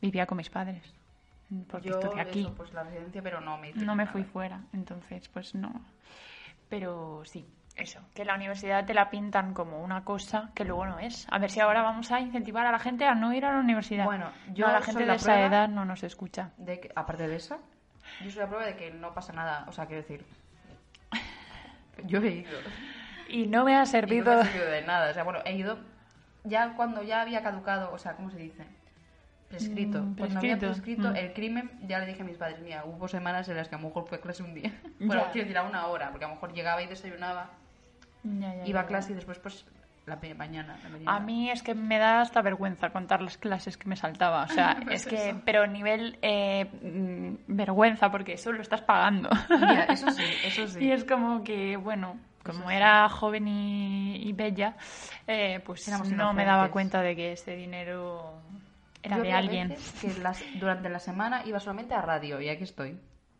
[0.00, 0.82] vivía con mis padres.
[1.70, 2.40] Porque yo, estudié aquí.
[2.40, 4.12] eso, pues la residencia, pero no me hicieron No me nada.
[4.12, 5.72] fui fuera, entonces pues no.
[6.70, 10.98] Pero sí, eso, que la universidad te la pintan como una cosa que luego no
[10.98, 11.26] es.
[11.30, 13.58] A ver si ahora vamos a incentivar a la gente a no ir a la
[13.58, 14.04] universidad.
[14.04, 16.52] Bueno, yo No, la gente la de esa edad no nos escucha.
[16.56, 17.58] De que, aparte de eso,
[18.22, 19.64] yo soy la prueba de que no pasa nada.
[19.68, 20.24] O sea, quiero decir,
[22.04, 22.58] yo he ido.
[23.28, 24.34] Y no me ha Y no servido...
[24.34, 25.10] me ha servido de nada.
[25.10, 25.78] O sea, bueno, he ido
[26.44, 28.64] ya cuando ya había caducado, o sea, ¿cómo se dice?
[29.48, 30.02] Prescrito.
[30.02, 31.16] Mm, Cuando había prescrito, prescrito mm.
[31.16, 33.78] el crimen, ya le dije a mis padres, mira, hubo semanas en las que a
[33.78, 34.72] lo mejor fue a clase un día.
[34.98, 37.50] Bueno, quiero decir, a una hora, porque a lo mejor llegaba y desayunaba,
[38.24, 39.64] Ya, ya, iba a clase y después, pues,
[40.06, 40.78] la mañana.
[40.82, 40.98] la.
[41.06, 44.42] A mí es que me da hasta vergüenza contar las clases que me saltaba.
[44.44, 45.40] O sea, Pues es que, eso.
[45.44, 49.30] pero nivel eh, mm, vergüenza, porque eso lo estás pagando.
[49.48, 50.84] Ya, eso sí, eso sí.
[50.84, 52.74] Y es como que, bueno, como Eso sí.
[52.74, 54.76] era joven y, y bella,
[55.26, 58.34] eh, pues Éramos no me daba cuenta de que ese dinero
[59.02, 59.68] era Yo de alguien.
[59.70, 62.98] veces que las- durante la semana iba solamente a radio y aquí estoy.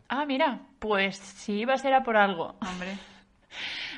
[0.09, 2.57] Ah, mira, pues si iba a ser a por algo.
[2.61, 2.97] Hombre.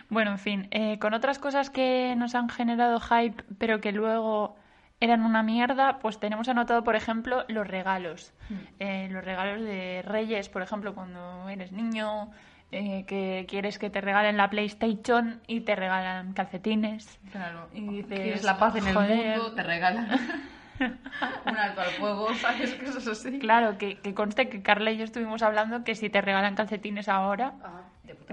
[0.08, 4.56] Bueno, en fin, eh, con otras cosas que nos han generado hype, pero que luego
[5.00, 8.32] eran una mierda, pues tenemos anotado, por ejemplo, los regalos.
[8.78, 12.30] Eh, los regalos de Reyes, por ejemplo, cuando eres niño,
[12.72, 17.18] eh, que quieres que te regalen la PlayStation y te regalan calcetines.
[17.32, 17.68] Claro.
[17.74, 19.38] Y dices, Quieres la paz en el "Joder".
[19.38, 20.08] mundo, te regalan
[20.80, 22.74] un alto al fuego, ¿sabes?
[22.74, 23.38] Cosas así.
[23.38, 27.08] Claro, que, que conste que Carla y yo estuvimos hablando que si te regalan calcetines
[27.08, 27.82] ahora, Ah,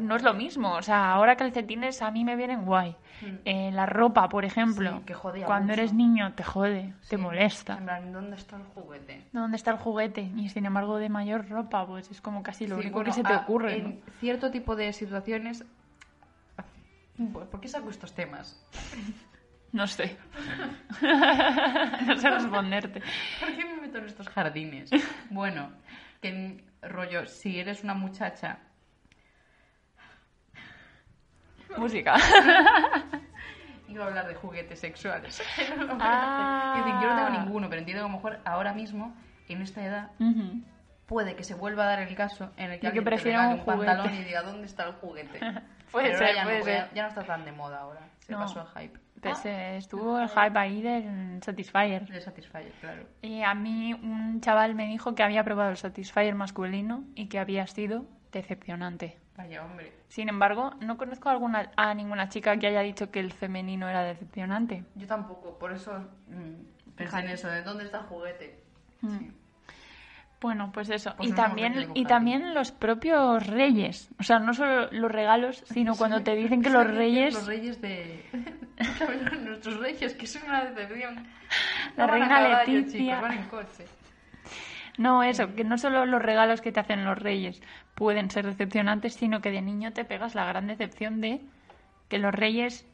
[0.01, 0.73] no es lo mismo.
[0.73, 2.95] O sea, ahora calcetines a mí me vienen guay.
[3.45, 4.97] Eh, la ropa, por ejemplo, Mm.
[4.99, 5.79] Sí, que jodía cuando mucho.
[5.81, 7.77] eres niño te jode, te molesta.
[7.77, 9.23] En plan, ¿dónde está el juguete?
[9.31, 10.21] ¿Dónde está el juguete?
[10.35, 13.13] Y sin embargo, de mayor ropa, pues es como casi lo Sí, único bueno, que
[13.13, 13.77] se te ocurre.
[13.79, 13.89] ¿no?
[13.89, 15.63] En cierto tipo de situaciones...
[17.31, 18.59] ¿Por qué saco estos temas?
[19.71, 20.17] No sé.
[22.07, 23.01] no sé responderte.
[23.39, 24.89] ¿Por qué me meto en estos jardines?
[25.29, 25.69] Bueno,
[26.21, 28.59] que rollo, si eres una muchacha
[31.77, 32.15] Música.
[33.87, 35.41] Iba a hablar de juguetes sexuales.
[35.99, 36.75] Ah.
[36.77, 39.15] Es decir, yo no tengo ninguno, pero entiendo que a lo mejor ahora mismo,
[39.47, 40.61] en esta edad, Ujú.
[41.05, 43.59] puede que se vuelva a dar el caso en el que De que regale un
[43.59, 45.39] un pantalón y diga, ¿dónde está el juguete?
[45.91, 46.75] Puede Pero ser, ya, puede no, ser.
[46.75, 47.99] ya, ya no está tan de moda ahora.
[48.19, 48.39] Se No.
[48.39, 48.99] pasó el hype.
[49.21, 52.07] Pues, eh, estuvo el hype ahí del Satisfyer.
[52.07, 53.03] De Satisfyer, claro.
[53.21, 57.37] Y a mí un chaval me dijo que había probado el Satisfyer masculino y que
[57.37, 59.19] había sido decepcionante.
[59.37, 59.91] Vaya, hombre.
[60.09, 63.89] Sin embargo, no conozco a, alguna, a ninguna chica que haya dicho que el femenino
[63.89, 64.83] era decepcionante.
[64.95, 65.91] Yo tampoco, por eso
[66.27, 68.59] mm, pensé en eso, de dónde está el juguete.
[69.01, 69.17] Mm.
[69.17, 69.31] Sí.
[70.39, 71.13] Bueno, pues eso.
[71.15, 74.09] Pues y también y también los propios reyes.
[74.19, 77.45] O sea, no solo los regalos, sino cuando te dicen que los Los reyes...
[77.47, 78.25] reyes de...
[79.45, 81.25] Nuestros reyes, que son una decepción.
[81.95, 82.99] La No reina Leticia.
[82.99, 83.85] chicos, van en coche.
[84.97, 87.61] No, eso, que no solo los regalos que te hacen los reyes
[88.03, 91.39] pueden ser decepcionantes, sino que de niño te pegas la gran decepción de
[92.09, 92.85] que los reyes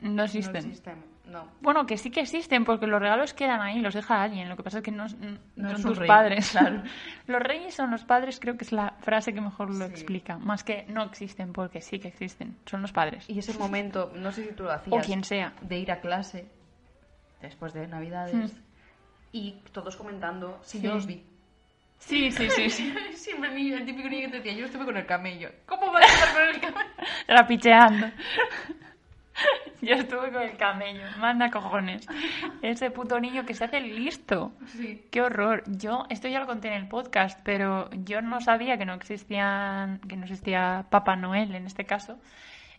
[0.00, 0.52] no existen.
[0.64, 1.48] No existen, no.
[1.60, 4.48] Bueno, que sí que existen, porque los regalos quedan ahí, los deja alguien.
[4.48, 6.50] Lo que pasa es que no, no No son tus rey, padres.
[6.50, 6.82] claro.
[7.26, 9.92] los reyes son los padres, creo que es la frase que mejor lo Sí.
[9.92, 10.38] explica.
[10.38, 12.56] Más que no existen, porque sí que existen.
[12.64, 13.28] Son los padres.
[13.28, 15.52] Y ese momento, no sé si tú lo O hacías, quien sea.
[15.60, 16.46] de ir a clase
[17.42, 18.62] después de Navidades Mm.
[19.32, 20.80] y todos comentando, Sí.
[20.80, 21.22] yo los vi.
[21.98, 22.94] Sí, sí, sí, sí.
[23.14, 25.50] Siempre el, niño, el típico niño que te decía, yo estuve con el camello.
[25.66, 26.90] ¿Cómo vas a estar con el camello?
[27.26, 28.06] Trapicheando.
[29.82, 32.06] Yo estuve con el camello, manda cojones.
[32.62, 34.52] Ese puto niño que se hace listo.
[34.66, 35.06] Sí.
[35.10, 35.62] Qué horror.
[35.66, 39.98] Yo, esto ya lo conté en el podcast, pero yo no sabía que no existían,
[40.00, 42.18] que no existía Papá Noel en este caso.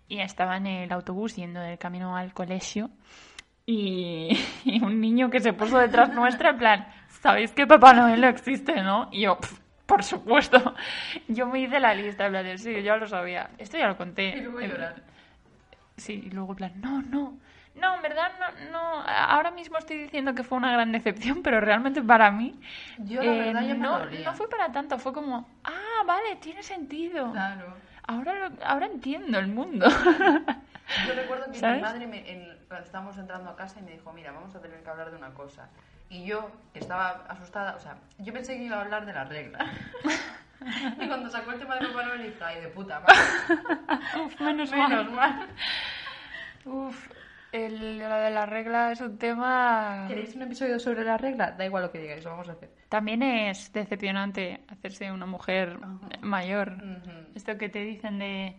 [0.08, 2.89] Y estaba en el autobús yendo del camino al colegio.
[3.65, 4.30] Y,
[4.65, 6.88] y un niño que se puso detrás nuestra, en plan,
[7.26, 9.10] ¿sabéis que Papá Noel no existe, no?
[9.12, 10.76] Y yo, "Pf, por supuesto.
[11.28, 13.50] Yo me hice la lista, en plan, de, sí, yo ya lo sabía.
[13.58, 14.30] Esto ya lo conté.
[14.38, 14.72] Y luego En-.
[15.98, 17.38] Sí, y luego en plan, no, no,
[17.82, 21.60] no, en verdad no, no, ahora mismo estoy diciendo que fue una gran decepción, pero
[21.62, 22.54] realmente para mí
[23.00, 27.32] Yo, la verdad, me no, no fue para tanto, fue como, ah, vale, tiene sentido.
[27.32, 27.74] Claro.
[28.08, 29.88] Ahora, lo- ahora entiendo el mundo.
[31.08, 31.78] Yo recuerdo que ¿Sabes?
[31.78, 34.62] mi madre, me, en- cuando estábamos entrando a casa, y me dijo, mira, vamos a
[34.62, 35.70] tener que hablar de una cosa.
[36.10, 39.65] Y yo estaba asustada, o sea, yo pensé que iba a hablar de la regla.
[41.02, 43.15] y cuando sacó el tema de Papá Noel, dije, ay, de puta madre.
[44.26, 45.12] Uf, menos Menos mal.
[45.12, 45.48] mal.
[46.65, 47.08] Uf,
[47.52, 50.06] el, lo de la regla es un tema...
[50.08, 51.52] ¿Queréis un episodio sobre la regla?
[51.52, 52.70] Da igual lo que digáis, lo vamos a hacer.
[52.89, 55.80] También es decepcionante hacerse una mujer
[56.21, 56.78] mayor.
[57.36, 58.56] Esto que te dicen de...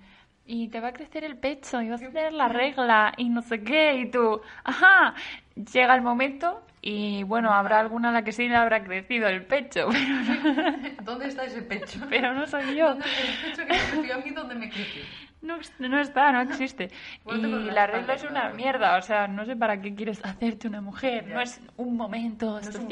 [0.49, 3.43] Y te va a crecer el pecho y vas a tener la regla y no
[3.43, 3.95] sé qué.
[3.97, 5.15] Y tú, ajá,
[5.57, 9.45] llega el momento y bueno, habrá alguna a la que sí le habrá crecido el
[9.45, 9.89] pecho,
[10.83, 11.99] pero, ¿Dónde está ese pecho?
[12.09, 12.91] pero no soy yo.
[12.91, 14.31] ¿Dónde está el pecho que me creció a mí?
[14.31, 15.03] ¿Dónde me creció?
[15.47, 16.91] No, no está, no existe.
[17.27, 17.37] Y
[17.71, 21.27] la regla es una mierda, o sea, no sé para qué quieres hacerte una mujer.
[21.29, 22.89] No es un momento No es un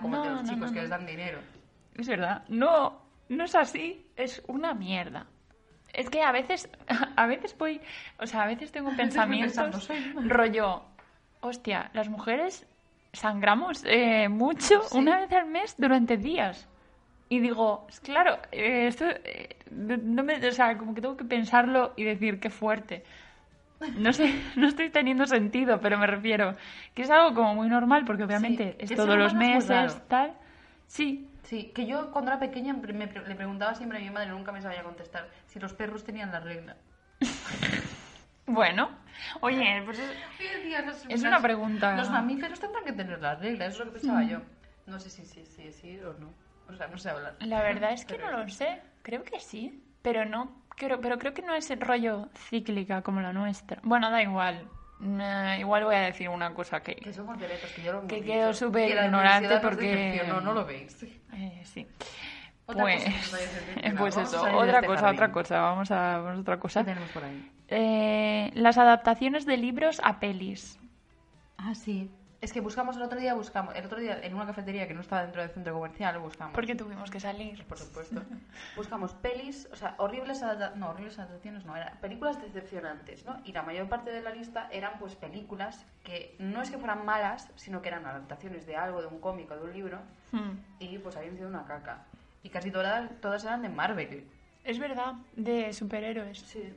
[0.00, 0.80] como no, los no, chicos no, que no.
[0.82, 1.38] les dan dinero.
[1.96, 2.44] Es verdad.
[2.48, 4.06] No, no es así.
[4.16, 5.26] Es una mierda.
[5.92, 6.68] Es que a veces,
[7.16, 7.80] a veces voy,
[8.18, 9.88] o sea, a veces tengo pensamientos
[10.24, 10.82] rollo,
[11.40, 12.66] hostia, las mujeres
[13.12, 14.98] sangramos eh, mucho Sí.
[14.98, 16.68] una vez al mes durante días.
[17.30, 21.24] Y digo, es claro, eh, esto, eh, no me, o sea, como que tengo que
[21.24, 23.04] pensarlo y decir qué fuerte.
[23.96, 26.56] No sé, no estoy teniendo sentido, pero me refiero
[26.92, 30.34] que es algo como muy normal porque obviamente es el todos los es meses, tal.
[30.88, 34.30] Sí, Sí, que yo cuando era pequeña me pre- le preguntaba siempre a mi madre,
[34.30, 36.76] nunca me sabía contestar, si los perros tenían la regla.
[38.46, 38.90] Bueno,
[39.40, 41.96] oye, pues es, Y decía, "Los- Es una pregunta.
[41.96, 44.40] Los mamíferos tendrán que tener la regla, eso es lo que pensaba yo.
[44.86, 46.32] No sé si sí, sí, sí o no.
[46.70, 47.36] O sea, no sé hablar.
[47.40, 48.80] la verdad es que Pero no lo sé.
[49.02, 53.20] Creo que sí, pero no creo, pero creo que no es el rollo cíclica como
[53.20, 53.80] la nuestra.
[53.82, 54.68] Bueno, da igual.
[55.02, 58.26] Eh, igual voy a decir una cosa que, Que somos que yo lo Que dicho.
[58.26, 61.02] quedo súper ignorante porque- decepcionó, no lo veis.
[61.32, 61.86] eh, sí.
[62.66, 63.38] Otra Pues, cosa
[63.98, 65.16] pues eso, otra este cosa, jardín.
[65.16, 65.60] otra cosa.
[65.60, 66.84] Vamos a, vamos a otra ¿Qué cosa.
[66.84, 67.50] tenemos por ahí?
[67.68, 70.78] Eh, las adaptaciones de libros a pelis.
[71.56, 72.10] Ah, sí.
[72.40, 75.02] Es que buscamos el otro día, buscamos, el otro día en una cafetería que no
[75.02, 76.54] estaba dentro del centro comercial, buscamos.
[76.54, 77.66] Porque tuvimos que salir.
[77.66, 78.22] Por supuesto.
[78.76, 83.38] Buscamos pelis, o sea, horribles adaptaciones, no, horribles adaptaciones no, eran películas decepcionantes, ¿no?
[83.44, 87.04] Y la mayor parte de la lista eran pues películas que no es que fueran
[87.04, 89.98] malas, sino que eran adaptaciones de algo, de un cómic o de un libro,
[90.32, 90.52] Hmm.
[90.78, 92.04] y pues habían sido una caca.
[92.42, 94.24] Y casi todas, todas eran de Marvel.
[94.64, 96.38] Es verdad, de superhéroes.
[96.38, 96.72] Sí.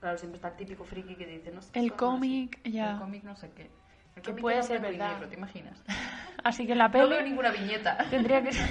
[0.00, 1.70] Claro, siempre está el típico friki que dice, no sé.
[1.78, 2.92] El cómic, ya.
[2.92, 3.70] El cómic no sé qué.
[4.16, 5.20] El Que puede ser verdad.
[5.28, 5.82] ¿te imaginas?
[6.44, 7.96] Así que la No peli veo ninguna viñeta.
[8.10, 8.68] tendría que ser...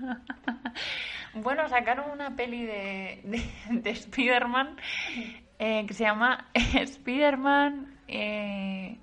[1.34, 4.76] bueno, sacaron una peli de, de, de Spider-Man
[5.58, 7.98] eh, que se llama Spider-Man...
[8.08, 8.98] eh,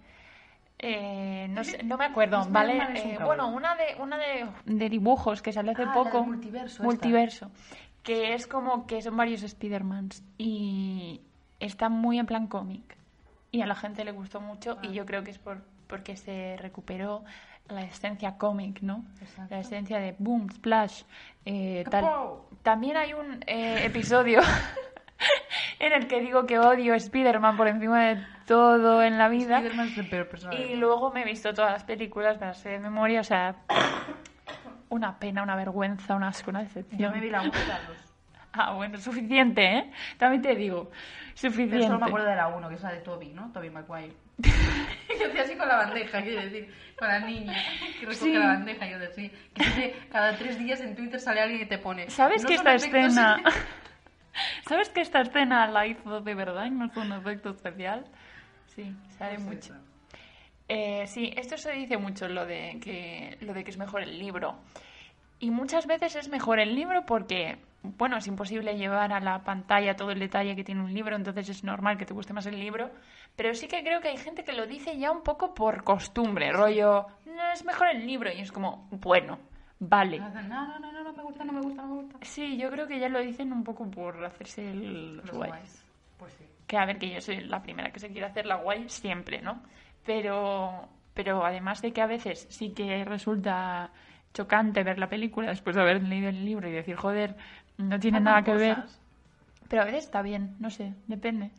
[0.78, 2.76] eh, no, sé, no me acuerdo, ¿vale?
[2.76, 6.24] un Eh, bueno, una de una de, de dibujos que salió hace Ah, poco.
[6.26, 6.84] multiverso esta.
[6.84, 7.52] Multiverso.
[8.04, 10.24] Que es como que son varios Spider-Mans.
[10.38, 11.22] Y
[11.60, 12.98] está muy en plan cómic.
[13.52, 14.78] Y a la gente le gustó mucho.
[14.78, 14.86] Ah.
[14.86, 15.64] Y yo creo que es por,
[15.96, 17.24] porque se recuperó
[17.70, 19.06] la esencia cómic, ¿no?
[19.22, 19.56] Exacto.
[19.56, 21.04] La esencia de boom, splash,
[21.46, 22.04] eh, tal.
[22.64, 24.42] También hay un eh, episodio
[25.80, 29.60] en el que digo que odio a Spider-Man por encima de todo en la vida.
[29.60, 30.74] Spider-Man es el peor personaje.
[30.74, 33.56] Y luego me he visto todas las películas, me las sé de memoria, o sea,
[34.90, 37.14] una pena, una vergüenza, un asco, una Yo decepción.
[37.14, 37.98] me vi la 1 y la 2.
[38.58, 39.92] Ah, bueno, suficiente, ¿eh?
[40.18, 40.90] También te digo,
[41.34, 41.88] suficiente.
[41.88, 43.52] solo me acuerdo de la 1, que es la de Toby, ¿no?
[43.52, 44.14] Toby Maguire.
[45.20, 47.56] yo hacía así con la bandeja, quiero decir, con la niña
[48.00, 48.34] que recoge Sí.
[48.34, 48.88] la bandeja.
[48.90, 52.10] Yo decía, que cada tres días en Twitter sale alguien y te pone.
[52.10, 53.44] ¿Sabes "No que esta efectos-" escena...
[54.68, 58.06] ¿Sabes que esta escena la hizo de verdad y no fue un efecto especial?
[58.68, 59.74] Sí, sale Pues mucho.
[60.68, 64.18] Eh, sí, esto se dice mucho lo de que lo de que es mejor el
[64.20, 64.58] libro.
[65.40, 69.96] Y muchas veces es mejor el libro porque, bueno, es imposible llevar a la pantalla
[69.96, 72.60] todo el detalle que tiene un libro, entonces es normal que te guste más el
[72.60, 72.90] libro.
[73.36, 76.52] Pero sí que creo que hay gente que lo dice ya un poco por costumbre,
[76.54, 78.32] rollo, no, es mejor el libro.
[78.32, 79.38] Y es como, bueno,
[79.80, 80.20] vale.
[80.20, 82.18] No, no, no, no, no me gusta, no me gusta, no me gusta.
[82.22, 85.52] Sí, yo creo que ya lo dicen un poco por hacerse el- los Los guays.
[85.54, 85.86] guays.
[86.18, 86.46] Pues sí.
[86.66, 89.42] Que a ver, que yo soy la primera que se quiere hacer la guay siempre,
[89.42, 89.62] ¿no?
[90.06, 93.90] Pero, pero además de que a veces sí que resulta
[94.34, 97.36] chocante ver la película después de haber leído el libro y decir, joder,
[97.78, 98.78] no tiene nada que ver.
[99.68, 101.52] Pero a veces está bien, no sé, depende.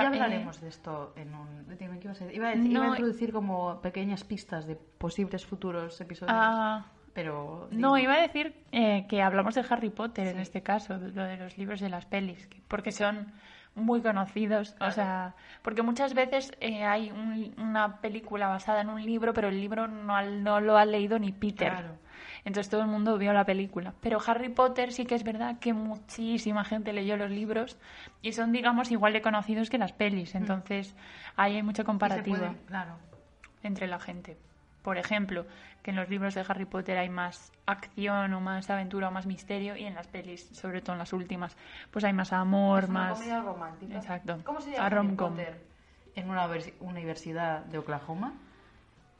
[0.00, 1.76] Ya hablaremos eh, de esto en un...
[1.78, 2.36] dime, ¿qué ibas a decir?
[2.36, 6.86] Iba a, decir- No, iba a introducir como pequeñas pistas de posibles futuros episodios, ah,
[7.12, 7.68] pero...
[7.70, 8.02] No, dime.
[8.02, 10.42] iba a decir eh, que hablamos de Harry Potter en Sí.
[10.42, 13.32] este caso, lo de los libros y las pelis, que- porque son
[13.76, 14.72] muy conocidos.
[14.74, 14.92] O Claro.
[14.92, 19.60] sea, porque muchas veces eh, hay un- una película basada en un libro, pero el
[19.60, 21.72] libro no, no lo ha leído ni Peter.
[21.72, 21.88] Claro.
[22.44, 23.94] Entonces todo el mundo vio la película.
[24.00, 27.78] Pero Harry Potter sí que es verdad que muchísima gente leyó los libros
[28.20, 30.34] y son, digamos, igual de conocidos que las pelis.
[30.34, 30.94] Entonces
[31.36, 31.86] ahí hay mucha Mm.
[31.86, 32.96] Comparativa puede- claro.
[33.62, 34.36] entre la gente.
[34.82, 35.46] Por ejemplo,
[35.82, 39.24] que en los libros de Harry Potter hay más acción o más aventura o más
[39.24, 41.56] misterio y en las pelis, sobre todo en las últimas,
[41.90, 43.12] pues hay más amor, Es una más...
[43.18, 43.94] comedia romántica.
[43.96, 44.38] Exacto.
[44.44, 45.08] ¿Cómo se A llama Harry.
[45.16, 45.62] Potter
[46.14, 48.34] en una vers- universidad de Oklahoma?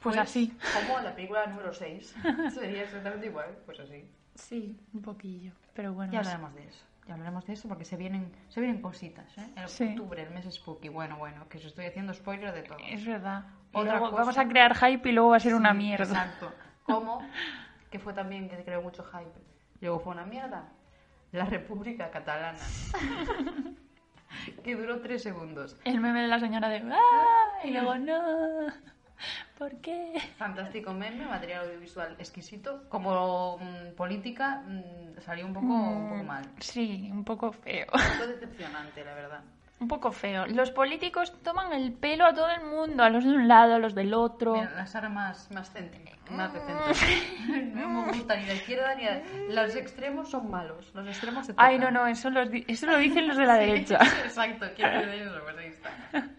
[0.04, 0.56] Pues así.
[0.86, 2.14] Como la película número 6.
[2.54, 3.56] Sería exactamente igual.
[3.66, 4.08] Pues así.
[4.36, 5.50] Sí, un poquillo.
[5.74, 6.84] Pero bueno, Ya hablaremos de eso.
[7.06, 9.46] Ya hablaremos de eso porque se vienen, se vienen cositas, ¿eh?
[9.56, 9.88] En Sí.
[9.90, 10.88] octubre, el mes spooky.
[10.88, 12.78] Bueno, bueno, que os estoy haciendo spoiler de todo.
[12.88, 13.44] es verdad.
[13.72, 16.04] Otra luego cosa- vamos a crear hype y luego va a ser una mierda.
[16.04, 16.52] Exacto.
[16.84, 17.20] ¿Cómo?
[17.90, 19.32] Que fue también que creó mucho hype.
[19.80, 20.68] Luego fue una mierda.
[21.32, 22.58] La República Catalana.
[24.64, 25.76] que duró tres segundos.
[25.84, 26.82] El meme de la señora de...
[26.92, 27.64] ¡Ah!
[27.64, 28.66] Y luego no.
[29.58, 30.14] ¿Por qué?
[30.36, 32.88] Fantástico meme, material audiovisual exquisito.
[32.88, 36.44] Como mm, política mm, salió un poco, un poco mal.
[36.58, 37.86] Sí, un poco feo.
[38.16, 39.40] Fue decepcionante, la verdad.
[39.80, 40.46] Un poco feo.
[40.46, 43.78] Los políticos toman el pelo a todo el mundo, a los de un lado, a
[43.78, 44.54] los del otro.
[44.54, 46.84] Mira, la Sara más, más céntrica, más de centro.
[47.74, 49.20] No me gusta ni la izquierda ni la...
[49.64, 50.90] Los extremos son malos.
[50.94, 53.56] Los extremos se Ay, no, no, eso, los di- eso lo dicen los de la
[53.56, 53.98] derecha.
[54.24, 55.90] Exacto, quiero eso, pues ahí está.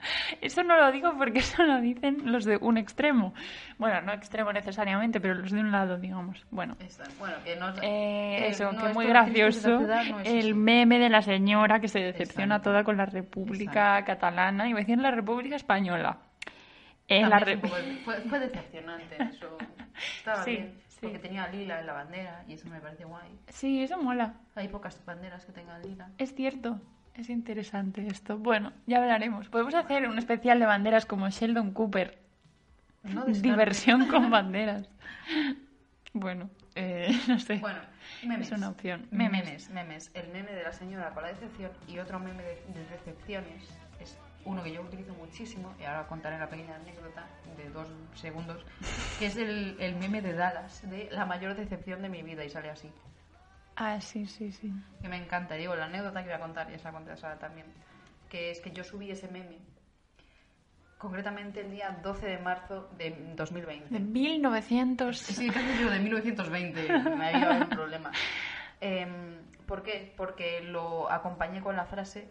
[0.41, 3.33] Eso no lo digo porque eso lo dicen los de un extremo.
[3.77, 6.45] Bueno, no extremo necesariamente, pero los de un lado, digamos.
[6.51, 7.03] Bueno, Está.
[7.19, 7.73] Bueno, que no...
[7.81, 10.55] eh, eso, no que es muy gracioso ciudad, no es el eso.
[10.55, 12.69] meme de la señora que se decepciona Exacto.
[12.71, 16.17] toda con la República Catalana, iba a decir la República Española.
[17.07, 19.57] La es un poco- fue, fue decepcionante eso.
[20.17, 20.97] Estaba Sí, bien, sí.
[21.01, 23.29] porque tenía lila en la bandera y eso me parece guay.
[23.49, 24.33] Sí, eso mola.
[24.55, 26.09] Hay pocas banderas que tengan lila.
[26.17, 26.81] Es cierto,
[27.13, 28.37] es interesante esto.
[28.39, 29.49] Bueno, ya hablaremos.
[29.49, 32.17] Podemos hacer un especial de banderas como Sheldon Cooper.
[33.03, 34.89] No Diversión con banderas.
[36.13, 37.57] Bueno, eh, no sé.
[37.57, 37.79] Bueno,
[38.25, 38.51] memes.
[38.51, 39.07] Es una opción.
[39.11, 39.43] Memes.
[39.45, 39.69] Memes.
[39.69, 43.63] memes, El meme de la señora con la decepción y otro meme de, de decepciones
[43.63, 43.84] es
[44.45, 47.27] uno que yo utilizo muchísimo y ahora contaré la pequeña anécdota
[47.57, 48.63] de dos segundos,
[49.19, 52.49] que es el, el meme de Dallas, de la mayor decepción de mi vida y
[52.49, 52.91] sale así.
[53.75, 54.71] Ah, sí, sí, sí.
[55.01, 57.17] Que me encanta, digo, la anécdota que voy a contar, y esa la conté a
[57.17, 57.67] Sara también,
[58.29, 59.57] que es que yo subí ese meme
[60.97, 63.93] concretamente el día 12 de marzo de 2020.
[63.93, 65.17] De 1900.
[65.17, 68.11] Sí, casi de 1920, me había dado un problema.
[68.81, 70.13] Em, ¿Por qué?
[70.17, 72.29] Porque lo acompañé con la frase,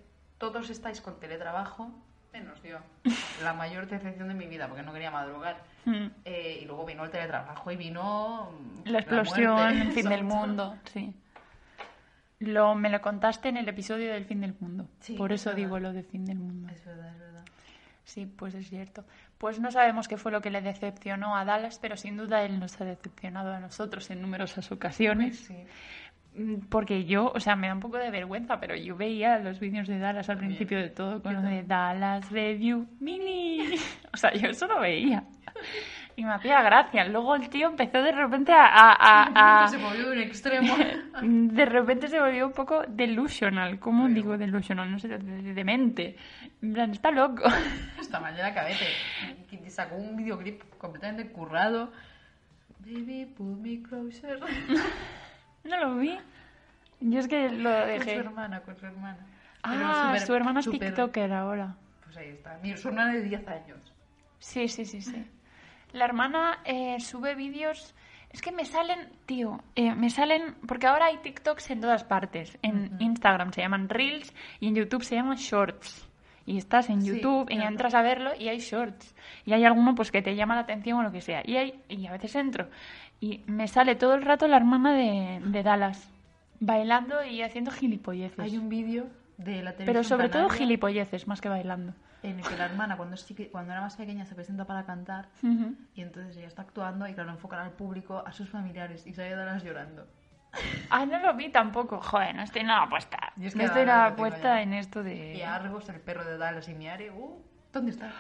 [0.53, 1.91] todos estáis con teletrabajo,
[2.33, 2.79] menos yo.
[3.43, 5.63] La mayor decepción de mi vida, porque no quería madrugar.
[5.85, 6.07] Mm.
[6.25, 8.51] Eh, y luego vino el teletrabajo y vino...
[8.85, 9.81] mm, La explosión, muerte.
[9.83, 11.15] el fin del mundo, sí.
[12.41, 14.89] Lo, me lo contaste en el episodio del fin del mundo.
[15.01, 16.69] Sí, Por es eso digo lo de fin del mundo.
[16.73, 17.45] Es verdad, es verdad.
[18.05, 19.05] Sí, pues es cierto.
[19.39, 22.59] Pues no sabemos qué fue lo que le decepcionó a Dallas, pero sin duda él
[22.61, 25.39] nos ha decepcionado a nosotros en numerosas ocasiones.
[25.39, 25.57] Sí.
[26.37, 29.61] Mm, Porque yo, o sea, me da un poco de vergüenza, pero yo veía los
[29.61, 31.63] vídeos de Dallas al principio de todo con lo de.
[31.63, 33.61] Dallas Review Mini.
[34.13, 35.25] O sea, yo eso lo veía.
[36.17, 37.05] Y me hacía gracia.
[37.07, 38.65] Luego el tío empezó de repente a...
[38.67, 40.73] a- a- a- Se movió de un extremo.
[41.23, 43.81] de repente se volvió un poco delusional.
[43.81, 44.89] ¿Cómo digo delusional?
[44.91, 46.17] No sé, de- de- demente.
[46.63, 47.43] En plan, está loco.
[48.01, 48.87] Esta mañana cabete.
[49.51, 51.91] Y que sacó un videoclip completamente currado.
[52.79, 54.39] Baby, pull me closer.
[55.65, 56.19] No lo vi.
[57.01, 58.15] Yo es que lo Con su dejé.
[58.17, 59.19] hermana, con su hermana.
[59.63, 61.75] Ah, su hermana es TikToker ahora.
[62.05, 62.59] Pues ahí está.
[62.63, 63.93] Mi, su hermana de 10 años.
[64.39, 65.25] Sí, sí, sí, sí.
[65.93, 67.95] La hermana eh, sube vídeos.
[68.31, 70.57] Es que me salen, tío, eh, me salen.
[70.67, 72.59] Porque ahora hay TikToks en todas partes.
[72.63, 76.09] En Instagram se llaman Reels y en YouTube se llaman Shorts.
[76.47, 77.69] Y estás en Sí, YouTube y cierto.
[77.71, 79.15] entras a verlo y hay shorts.
[79.47, 81.41] Y hay alguno pues que te llama la atención o lo que sea.
[81.43, 82.69] Y, hay, y a veces entro.
[83.21, 86.11] Y me sale todo el rato la hermana de, de Dallas.
[86.61, 88.39] Bailando y haciendo gilipolleces.
[88.39, 89.07] Hay un vídeo
[89.39, 91.95] de la televisión Pero sobre todo gilipolleces, más que bailando.
[92.23, 95.29] En el que la hermana, cuando, es cuando era más pequeña, se presenta para cantar.
[95.95, 99.07] Y entonces ella está actuando y claro, enfocan al público, a sus familiares.
[99.07, 100.07] Y sale Dallas llorando.
[100.89, 102.01] Ah, no lo vi tampoco.
[102.01, 103.33] Joder, no estoy nada puesta.
[103.41, 105.35] Es que no estoy nada puesta en esto de...
[105.35, 107.11] Y Argos, el perro de Dallas y Miari.
[107.11, 107.43] Uh,
[107.73, 108.13] ¿Dónde está?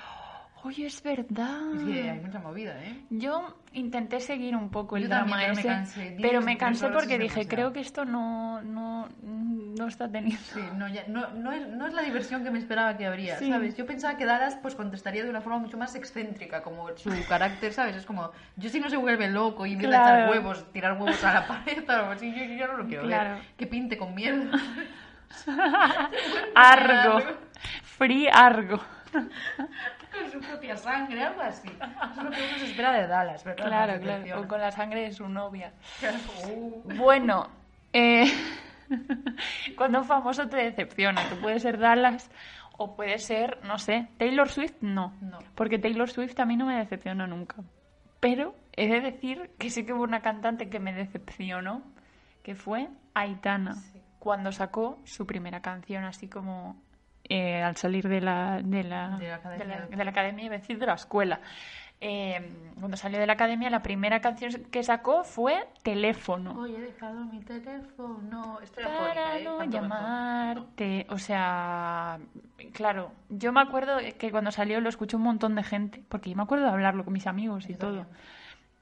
[0.66, 1.74] Oye, es verdad.
[1.74, 3.04] Es que hay mucha movida, ¿eh?
[3.10, 6.16] Yo intenté seguir un poco el Yo drama también, pero me cansé.
[6.22, 10.42] Pero me cansé porque dije, creo que esto no, no, no está teniendo...
[10.42, 13.36] Sí, no, ya- no, no, es, no es la diversión que me esperaba que habría,
[13.38, 13.50] Sí.
[13.50, 13.76] ¿sabes?
[13.76, 17.74] Yo pensaba que Dallas pues contestaría de una forma mucho más excéntrica, como su carácter,
[17.74, 17.96] ¿sabes?
[17.96, 21.22] Es como, yo si no se vuelve loco y empieza a echar huevos, tirar huevos
[21.24, 23.34] a la pared o así, yo, yo no lo quiero Claro.
[23.34, 23.42] ver.
[23.58, 24.50] Que pinte con mierda.
[26.54, 27.18] Argo.
[27.82, 28.80] Free Argo.
[30.20, 31.68] Con su propia sangre, algo así.
[31.68, 33.66] Es lo que uno se espera de Dallas, ¿verdad?
[33.66, 34.40] Claro, claro.
[34.40, 35.72] O con la sangre de su novia.
[36.48, 37.48] Uh, Bueno,
[37.92, 38.24] eh,
[39.76, 42.30] cuando un famoso te decepciona, que puede ser Dallas
[42.76, 45.14] o puede ser, no sé, Taylor Swift, no.
[45.20, 45.38] No.
[45.54, 47.56] Porque Taylor Swift a mí no me decepcionó nunca.
[48.20, 51.82] Pero he de decir que sí que hubo una cantante que me decepcionó,
[52.42, 54.00] que fue Aitana, Sí.
[54.18, 56.82] cuando sacó su primera canción, así como
[57.28, 59.64] eh, al salir de la, de la, De la academia.
[59.64, 61.40] de la- de la academia, iba a decir, de la escuela.
[62.00, 66.58] Eh, cuando salió de la academia, la primera canción que sacó fue Teléfono.
[66.60, 68.58] Oye, he dejado mi teléfono.
[68.62, 68.96] Estoy Para
[69.32, 69.44] afónica, ¿eh?
[69.44, 71.06] no llamarte.
[71.08, 72.18] O sea,
[72.72, 76.36] claro, yo me acuerdo que cuando salió lo escuchó un montón de gente, porque yo
[76.36, 77.96] me acuerdo de hablarlo con mis amigos y Yo todo.
[78.04, 78.18] también.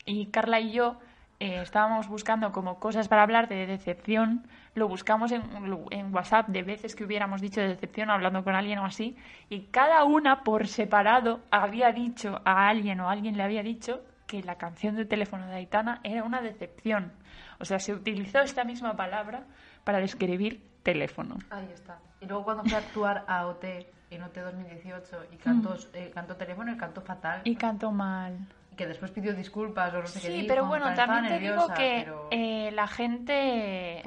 [0.04, 0.98] Y Carla y yo
[1.38, 4.46] eh, estábamos buscando como cosas para hablar de decepción.
[4.74, 5.42] Lo buscamos en,
[5.90, 9.16] en WhatsApp de veces que hubiéramos dicho de decepción hablando con alguien o así.
[9.50, 14.42] Y cada una por separado había dicho a alguien o alguien le había dicho que
[14.42, 17.12] la canción de teléfono de Aitana era una decepción.
[17.60, 19.44] O sea, se utilizó esta misma palabra
[19.84, 21.36] para describir teléfono.
[21.50, 21.98] Ahí está.
[22.20, 23.64] Y luego cuando fue a actuar a OT
[24.10, 25.76] en OT 2018 y cantó, Mm.
[25.96, 27.42] eh, cantó teléfono y cantó fatal.
[27.44, 28.38] Y cantó mal.
[28.72, 31.38] Y que después pidió disculpas o no sé qué Sí, pero en bueno, también te
[31.38, 34.02] digo que pero- eh, la gente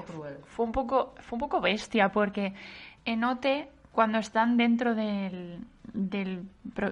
[0.45, 2.53] Fue un poco fue un poco bestia porque
[3.05, 5.59] en OT cuando están dentro del,
[5.93, 6.43] del,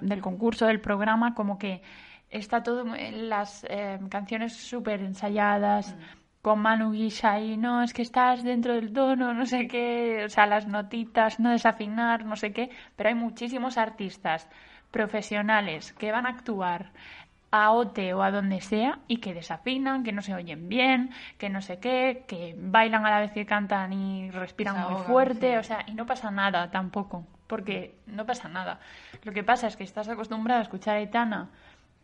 [0.02, 1.82] del concurso del programa como que
[2.30, 5.96] está todo en las eh, canciones súper ensayadas
[6.42, 10.28] con Manu Guisha ahí, no, es que estás dentro del tono, no sé qué, o
[10.28, 14.46] sea, las notitas, no desafinar, no sé qué, pero hay muchísimos artistas
[14.90, 16.92] profesionales que van a actuar
[17.56, 21.48] a OT o a donde sea y que desafinan, que no se oyen bien, que
[21.50, 25.56] no sé qué, que bailan a la vez que cantan y respiran muy fuerte, sí.
[25.58, 28.80] o sea, y no pasa nada tampoco, porque no pasa nada.
[29.22, 31.50] Lo que pasa es que estás acostumbrada a escuchar a Aitana,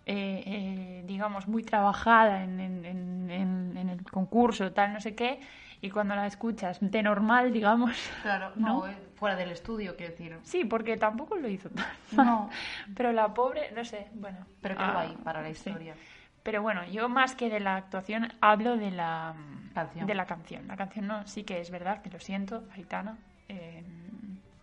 [0.07, 5.17] eh, eh, digamos, muy trabajada en, en- en- en- en el concurso, tal, no sé
[5.17, 5.41] qué,
[5.83, 8.81] y cuando la escuchas de normal, digamos, Claro, ¿no?
[8.81, 10.39] no, eh, fuera del estudio, quiero decir.
[10.43, 12.51] sí, porque tampoco lo hizo tan No.
[12.97, 14.39] Pero la pobre, no sé, bueno.
[14.61, 15.53] Pero quedó ah, ahí para la sí.
[15.53, 15.95] historia.
[16.43, 19.35] Pero bueno, yo más que de la actuación hablo de la
[19.75, 20.07] Canción.
[20.07, 20.67] De la canción.
[20.67, 23.17] La canción no, sí que es verdad que lo siento, Aitana.
[23.49, 23.85] eh,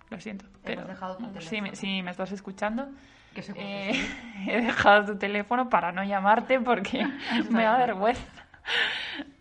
[0.10, 0.46] lo siento.
[0.64, 2.90] Pero dejado tu si, me, si me estás escuchando,
[3.56, 3.92] eh,
[4.48, 7.06] he dejado tu teléfono para no llamarte porque
[7.50, 8.22] me da vergüenza.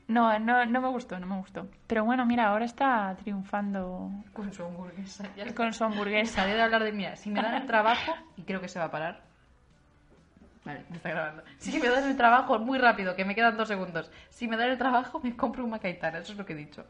[0.09, 1.68] No, no, no me gustó, no me gustó.
[1.86, 5.24] Pero bueno, mira, ahora está triunfando con su hamburguesa.
[5.36, 6.46] Ya con su hamburguesa.
[6.46, 8.90] De hablar de mira, si me dan el trabajo, y creo que se va a
[8.90, 9.22] parar.
[10.64, 11.42] Vale, me está grabando.
[11.59, 14.11] Si me dan el trabajo, muy rápido, que me quedan dos segundos.
[14.30, 16.84] Si me dan el trabajo, me compro una caetana, eso es lo que he dicho.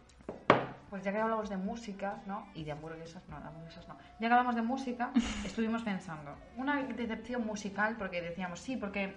[0.89, 2.47] Pues ya que hablamos de música, ¿no?
[2.55, 3.99] Y de hamburguesas, no, de hamburguesas no.
[4.19, 5.11] Ya que hablamos de música,
[5.45, 6.35] estuvimos pensando.
[6.57, 9.15] Una decepción musical, porque decíamos, sí, porque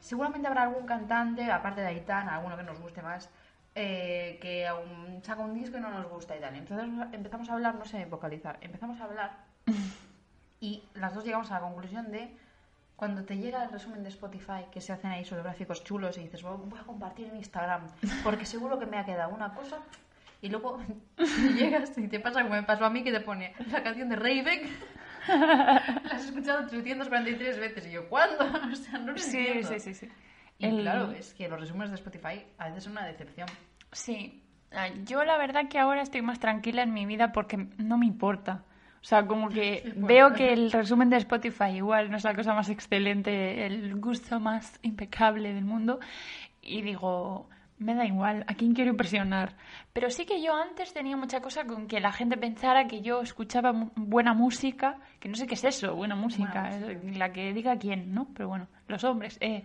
[0.00, 3.30] seguramente habrá algún cantante, aparte de Aitana, alguno que nos guste más,
[3.74, 6.54] eh, que aún saca un disco y no nos gusta y tal.
[6.56, 9.36] Entonces empezamos a hablar, no sé vocalizar, empezamos a hablar
[10.60, 12.36] y las dos llegamos a la conclusión de
[12.96, 16.22] cuando te llega el resumen de Spotify que se hacen ahí sobre gráficos chulos y
[16.22, 17.82] dices, "Bueno, voy a compartir en Instagram
[18.24, 19.78] porque seguro que me ha quedado una cosa
[20.40, 20.80] y luego
[21.56, 24.16] llegas y te pasa como me pasó a mí que te pone la canción de
[24.16, 24.68] Raybeck
[25.28, 25.76] la
[26.12, 28.44] has escuchado 343 veces y yo ¿cuándo?
[28.72, 29.68] o sea no lo Sí, entiendo.
[29.68, 30.08] sí, sí, sí.
[30.58, 33.48] y El- claro es que los resúmenes de Spotify a veces son una decepción
[33.92, 37.96] Sí, Ah, yo la verdad que ahora estoy más tranquila en mi vida porque no
[37.96, 38.64] me importa.
[39.00, 42.52] O sea, como que veo que el resumen de Spotify igual no es la cosa
[42.52, 46.00] más excelente, el gusto más impecable del mundo
[46.60, 47.48] y digo,
[47.78, 49.54] me da igual, ¿a quién quiero impresionar?
[49.92, 53.20] Pero sí que yo antes tenía mucha cosa con que la gente pensara que yo
[53.22, 57.52] escuchaba buena música, que no sé qué es eso, buena música, Buena es la que
[57.52, 58.28] diga quién, ¿no?
[58.34, 59.64] Pero bueno, los hombres, eh,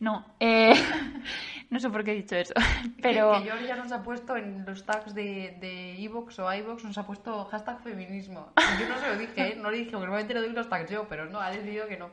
[0.00, 0.74] no, eh,
[1.70, 2.54] No sé por qué he dicho eso,
[2.96, 3.32] Que- pero...
[3.32, 6.96] Que, George ya nos ha puesto en los tags de, de Evox o iVox, nos
[6.98, 8.52] ha puesto hashtag feminismo.
[8.56, 9.58] Y Yo no se lo dije, ¿eh?
[9.60, 11.96] no le dije, porque normalmente le doy los tags yo, pero no, ha decidido que
[11.96, 12.10] no.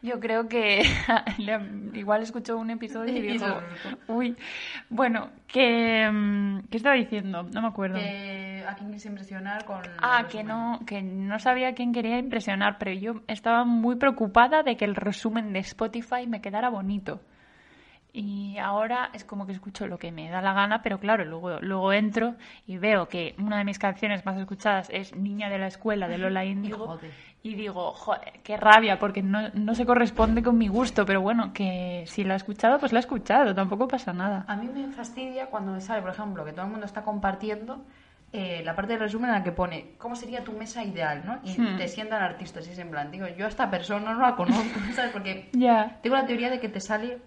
[0.00, 0.82] Yo creo que
[1.92, 3.60] igual escuchó un episodio y dijo,
[4.08, 4.36] uy,
[4.88, 7.42] bueno, que mm, ¿qué estaba diciendo?
[7.42, 7.96] No me acuerdo.
[7.96, 9.82] Que a quién quieres impresionar con...
[9.98, 14.62] Ah, que no, que no sabía a quién quería impresionar, pero yo estaba muy preocupada
[14.62, 17.20] de que el resumen de Spotify me quedara bonito.
[18.14, 21.60] Y ahora es como que escucho lo que me da la gana, pero claro, luego,
[21.60, 22.34] luego entro
[22.66, 26.18] y veo que una de mis canciones más escuchadas es Niña de la Escuela de
[26.18, 26.86] Lola Índigo.
[26.86, 27.10] Joder.
[27.42, 31.52] Y digo, joder, qué rabia, porque no, no se corresponde con mi gusto, pero bueno,
[31.54, 34.44] que si lo ha escuchado, pues lo ha escuchado, tampoco pasa nada.
[34.46, 37.82] A mí me fastidia cuando me sale, por ejemplo, que todo el mundo está compartiendo
[38.34, 41.38] eh, la parte del resumen en la que pone cómo sería tu mesa ideal, ¿no?
[41.44, 41.76] Y Hmm.
[41.78, 44.62] te sientan artistas y es en plan, digo, yo a esta persona no la conozco,
[44.94, 45.10] ¿sabes?
[45.12, 45.98] Porque Ya.
[46.02, 47.18] tengo la teoría de que te sale,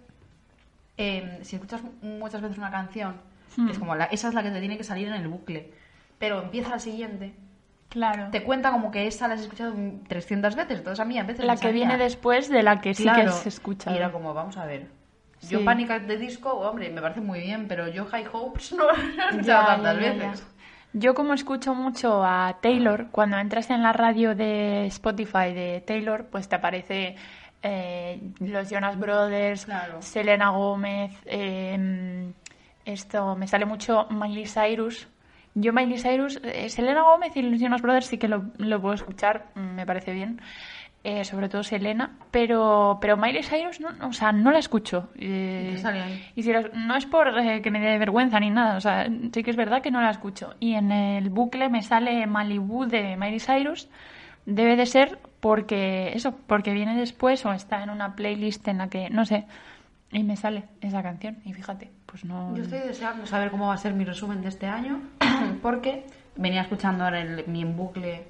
[0.98, 3.14] eh, si escuchas muchas veces una canción,
[3.56, 3.70] Hmm.
[3.70, 5.70] es como, la, esa es la que te tiene que salir en el bucle,
[6.18, 7.32] pero empieza la siguiente,
[7.88, 8.28] Claro.
[8.30, 9.72] te cuenta como que esa la has escuchado
[10.08, 13.04] 300 veces, entonces a mí a veces La que viene después de la que sí
[13.04, 13.94] que has escuchado.
[13.94, 14.88] Y era como, vamos a ver.
[15.48, 15.66] Yo Sí.
[15.68, 19.28] At the Disco, hombre, me parece muy bien, pero yo High Hopes no lo he
[19.30, 20.30] escuchado tantas ya, ya, ya.
[20.30, 20.46] veces.
[20.92, 26.26] Yo como escucho mucho a Taylor, cuando entras en la radio de Spotify de Taylor,
[26.30, 27.16] pues te aparece
[27.66, 30.00] eh, los Jonas Brothers, Claro.
[30.02, 32.32] Selena Gómez, eh,
[32.84, 35.08] esto, me sale mucho Miley Cyrus.
[35.54, 38.94] Yo Miley Cyrus, eh, Selena Gómez y los Jonas Brothers sí que lo, lo puedo
[38.94, 40.40] escuchar, mm, me parece bien.
[41.08, 45.08] eh, sobre todo Selena, pero pero Miley Cyrus no, o sea, no la escucho.
[45.16, 45.76] eh,
[46.34, 49.06] ¿Y y si no es por eh, que me dé vergüenza ni nada, o sea,
[49.32, 50.54] sí que es verdad que no la escucho.
[50.58, 53.88] Y en el bucle me sale Malibu de Miley Cyrus.
[54.46, 58.88] Debe de ser porque eso, porque viene después o está en una playlist en la
[58.88, 59.46] que, no sé,
[60.10, 61.36] y me sale esa canción.
[61.44, 62.56] Y fíjate, pues no...
[62.56, 65.02] Yo estoy deseando saber cómo va a ser mi resumen de este año,
[65.62, 68.24] porque venía escuchando ahora el, mi en bucle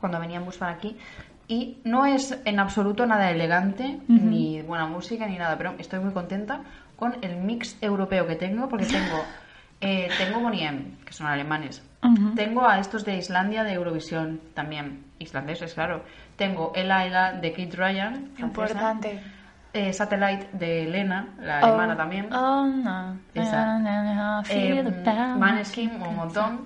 [0.00, 0.96] cuando venía en bus para aquí,
[1.46, 6.12] y no es en absoluto nada elegante, ni buena música, ni nada, pero estoy muy
[6.12, 6.62] contenta
[6.96, 9.22] con el mix europeo que tengo, porque tengo,
[9.80, 11.88] eh, tengo Bonnie M, que son alemanes,
[12.34, 16.02] Tengo a estos de Islandia de Eurovisión, también islandeses, claro,
[16.36, 19.20] tengo Ela Ela de Kate Ryan, francesa, Importante.
[19.74, 22.32] eh, Satellite de Elena, la alemana Oh, también.
[22.32, 23.16] Oh, no.
[23.34, 23.78] Esa.
[24.48, 24.82] Eh.
[25.38, 26.60] Maneskin, un montón.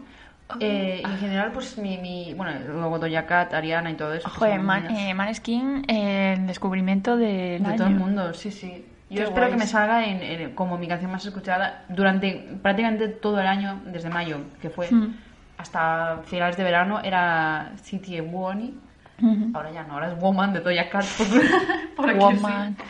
[0.61, 2.33] Eh, y en general, pues mi, mi.
[2.35, 4.25] Bueno, luego Doja Cat, Ariana y todo eso.
[4.29, 8.51] pues, Joder, son Man- eh, Maneskin, eh, el descubrimiento de, de todo el mundo, sí,
[8.53, 8.85] sí.
[9.15, 13.09] Yo Qué espero que me salga en, en- como mi canción más escuchada durante prácticamente
[13.09, 15.15] todo el año, desde mayo, que fue Hmm.
[15.59, 18.75] hasta finales de verano, era City of Woni.
[19.23, 19.51] Ujú.
[19.55, 21.05] Ahora ya no, ahora es Woman de Doja Cat.
[21.97, 22.77] Por, Woman.
[22.77, 22.85] sí.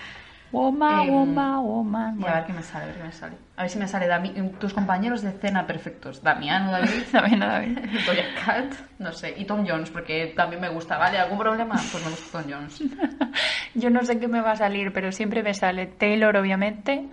[0.51, 2.20] Woman, Em, woman, woman.
[2.20, 3.37] Y a ver qué me sale, a ver qué me sale.
[3.57, 6.22] A ver si me sale Dami- tus compañeros de cena perfectos.
[6.22, 7.78] Damián, David, David, David.
[8.05, 11.18] Doja Cat, no sé, y Tom Jones, porque también me gusta, ¿vale?
[11.18, 11.76] ¿Algún problema?
[11.92, 12.82] Pues me gusta Tom Jones.
[13.74, 17.07] Yo no sé qué me va a salir, pero siempre me sale Taylor, obviamente,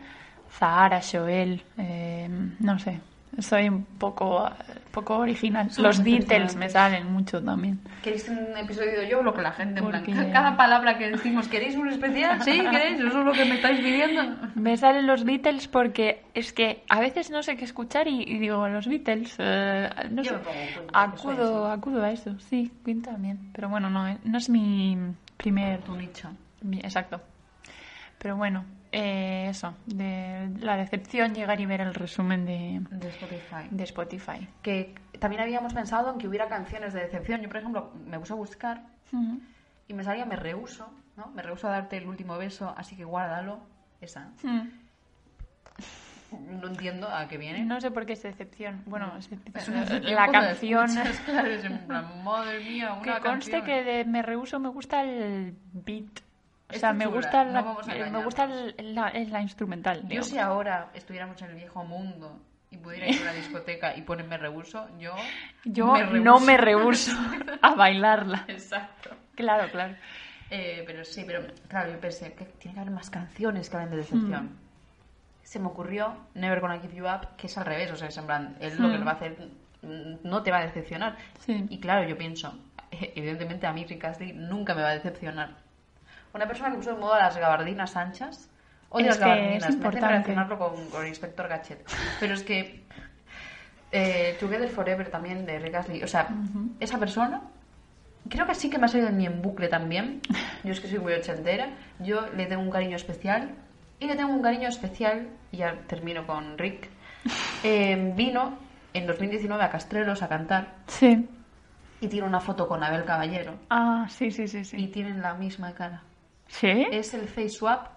[0.49, 2.27] Zahara, Joel, eh,
[2.59, 2.99] no sé.
[3.39, 4.49] Soy un poco,
[4.91, 5.69] poco original.
[5.77, 7.79] Los Beatles me salen mucho también.
[8.03, 10.57] ¿Queréis un episodio yo o lo que la gente, en plan, Porque ca- ya- cada
[10.57, 12.41] palabra que decimos, ¿queréis un especial?
[12.41, 12.99] Sí, ¿queréis?
[12.99, 14.21] ¿Eso es lo que me estáis pidiendo?
[14.55, 18.38] Me salen los Beatles porque es que a veces no sé qué escuchar y, y
[18.38, 20.38] digo, los Beatles, eh, no Yo sé.
[20.38, 20.55] me pongo
[20.93, 23.49] Acudo, acudo a eso, sí, Queen también.
[23.53, 24.97] Pero bueno, no, eh, no es mi
[25.38, 26.29] primer Tu nicho.
[26.84, 27.21] Exacto.
[28.17, 33.67] Pero bueno, eh, eso, de la decepción llegar y ver el resumen de, De Spotify.
[33.69, 34.47] de Spotify.
[34.61, 37.41] Que también habíamos pensado en que hubiera canciones de decepción.
[37.41, 38.83] Yo, por ejemplo, me puse a buscar
[39.87, 41.27] y me salía Me rehuso, ¿no?
[41.31, 43.59] Me rehuso a darte el último beso, así que guárdalo.
[44.01, 44.29] Esa.
[46.31, 47.65] No entiendo a qué viene.
[47.65, 48.81] No sé por qué es decepción.
[48.85, 49.29] Bueno, es
[50.03, 50.85] la canción.
[50.85, 53.65] escuchas, claro, es en plan, madre mía, una Que conste canción.
[53.65, 56.21] que de Me Rehuso me gusta el beat.
[56.76, 57.61] O sea, me gusta, la,
[58.11, 60.07] me gusta la, instrumental.
[60.07, 64.01] Yo si ahora estuviéramos en el viejo mundo y pudiera ir a una discoteca y
[64.01, 65.13] ponerme rehuso, yo...
[65.65, 67.11] Yo me no me rehuso
[67.61, 68.45] a bailarla.
[68.47, 69.11] Exacto.
[69.36, 69.95] Claro, claro.
[70.49, 73.91] Eh, pero sí, pero claro, yo pensé que tiene que haber más canciones que hablen
[73.91, 74.45] de decepción.
[74.45, 74.57] Hmm.
[75.43, 78.17] Se me ocurrió Never Gonna Give You Up, que es al revés, o sea, es
[78.17, 78.99] en plan, él lo que Hmm.
[78.99, 79.38] le va a hacer
[79.82, 81.17] mm, no te va a decepcionar.
[81.39, 81.65] Sí.
[81.69, 82.53] Y claro, yo pienso,
[82.91, 85.55] evidentemente a mí Rick Astley nunca me va a decepcionar.
[86.34, 88.49] Una persona que puso en moda las gabardinas anchas,
[88.89, 90.07] odio Es las gabardinas, es me hace importante.
[90.07, 91.86] relacionarlo con, con Inspector Gadget.
[92.19, 92.84] Pero es que
[93.91, 96.29] eh, Together Forever también de Rick Astley, o sea,
[96.79, 97.41] esa persona
[98.29, 100.21] Creo que sí que me ha salido en mi en bucle también.
[100.63, 101.69] Yo es que soy muy ochentera.
[101.97, 103.49] Yo le tengo un cariño especial
[103.99, 106.88] y le tengo un cariño especial, y ya termino con Rick.
[107.63, 108.59] Eh, vino
[108.93, 111.27] en 2019 a Castrelos a cantar Sí.
[111.99, 114.88] y tiene una foto con Abel Caballero Ah, sí, sí, sí, y sí.
[114.89, 116.03] tienen la misma cara.
[116.52, 116.88] ¿Sí?
[116.91, 117.88] Es el face swap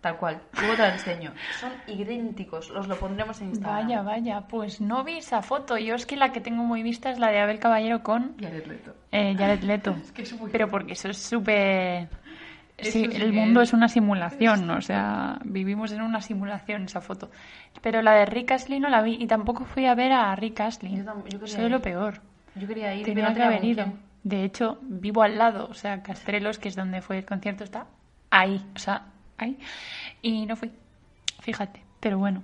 [0.00, 0.40] tal cual.
[0.58, 1.32] Luego te la enseño.
[1.60, 2.70] Son idénticos.
[2.70, 3.84] Los lo pondremos en Instagram.
[3.86, 5.76] Vaya, vaya, pues no vi esa foto.
[5.76, 8.64] Yo es que la que tengo muy vista es la de Abel Caballero con Jared
[8.66, 8.94] Leto.
[9.12, 9.94] eh, Jared Leto.
[10.02, 12.08] Es que es muy- Pero porque eso es súper...
[12.78, 17.30] Sí, el mundo es- una simulación, o sea, vivimos en una simulación esa foto.
[17.82, 20.60] Pero la de Rick Astley no la vi y tampoco fui a ver a Rick
[20.60, 20.96] Astley.
[20.96, 21.82] Yo yo Eso es lo ir.
[21.82, 22.22] peor.
[22.54, 23.84] Yo quería ir, pero Tenía no que haber ido.
[23.84, 24.09] quién.
[24.22, 27.86] De hecho, vivo al lado, o sea, Castrelos, que es donde fue el concierto, está
[28.30, 29.06] ahí, o sea,
[29.38, 29.58] ahí.
[30.22, 30.70] Y no fui,
[31.40, 32.42] fíjate, pero bueno.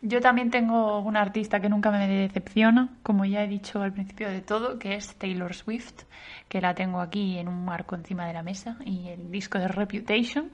[0.00, 4.30] Yo también tengo una artista que nunca me decepciona, como ya he dicho al principio
[4.30, 6.04] de todo, que es Taylor Swift,
[6.48, 9.66] que la tengo aquí en un marco encima de la mesa, y el disco de
[9.66, 10.52] Reputation.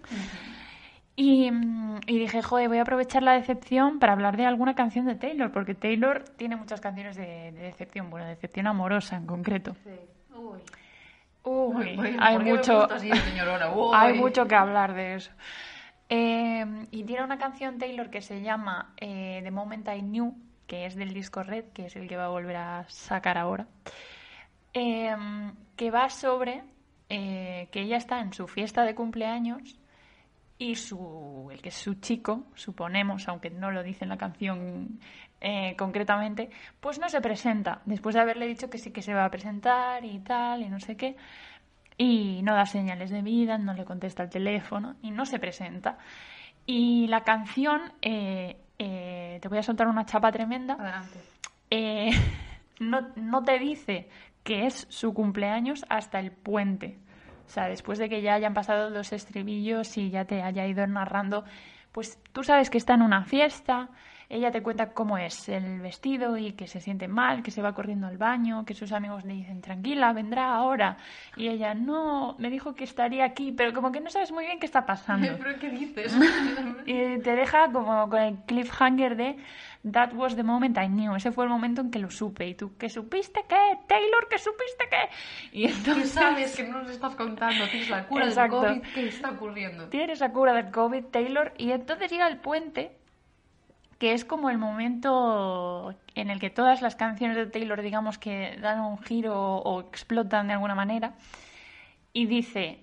[1.14, 5.04] Y, mm, y dije, joder, voy a aprovechar la decepción para hablar de alguna canción
[5.04, 9.74] de Taylor, porque Taylor tiene muchas canciones de, de decepción, bueno, decepción amorosa en concreto.
[9.84, 9.90] Sí.
[10.44, 10.60] Uy.
[11.44, 13.10] Uy, Uy, hay ¿por qué me he mucho, así?
[13.74, 13.90] Uy.
[13.94, 15.30] hay mucho que hablar de eso.
[16.08, 20.36] Eh, y tiene una canción Taylor que se llama eh, The Moment I Knew,
[20.66, 23.66] que es del disco Red, que es el que va a volver a sacar ahora,
[24.74, 25.16] eh,
[25.76, 26.62] que va sobre
[27.06, 29.78] que ella está en su fiesta de cumpleaños
[30.58, 34.98] y su, el que es su chico, suponemos, aunque no lo dice en la canción
[35.46, 36.48] eh, concretamente,
[36.80, 40.02] pues no se presenta, después de haberle dicho que sí que se va a presentar
[40.02, 41.18] y tal, y no sé qué,
[41.98, 45.98] y no da señales de vida, no le contesta el teléfono y no se presenta.
[46.64, 51.20] Y la canción, eh, eh, te voy a soltar una chapa tremenda, Adelante.
[52.80, 54.08] no, no te dice
[54.44, 56.96] que es su cumpleaños hasta el puente.
[57.46, 60.86] O sea, después de que ya hayan pasado los estribillos y ya te haya ido
[60.86, 61.44] narrando,
[61.92, 63.90] pues tú sabes que está en una fiesta,
[64.28, 67.74] ella te cuenta cómo es el vestido y que se siente mal, que se va
[67.74, 70.96] corriendo al baño, que sus amigos le dicen, tranquila, vendrá ahora.
[71.36, 74.58] Y ella, no, me dijo que estaría aquí, pero como que no sabes muy bien
[74.58, 75.26] qué está pasando.
[75.38, 76.14] ¿Pero qué dices?
[76.86, 79.36] Y te deja como con el cliffhanger de
[79.84, 81.14] That was the moment I knew.
[81.14, 82.46] Ese fue el momento en que lo supe.
[82.48, 83.78] Y tú, ¿que supiste qué?
[83.86, 85.58] Taylor, ¿que supiste qué?
[85.58, 87.66] Y ¿Qué entonces sabes que no nos estás contando?
[87.68, 88.62] Tienes la cura Exacto.
[88.62, 88.94] del COVID.
[88.94, 89.88] ¿Qué está ocurriendo?
[89.88, 91.52] tienes esa cura del COVID, Taylor.
[91.58, 92.96] Y entonces llega el puente,
[94.04, 98.58] que es como el momento en el que todas las canciones de Taylor, digamos que
[98.60, 101.14] dan un giro o explotan de alguna manera.
[102.12, 102.80] Y dice,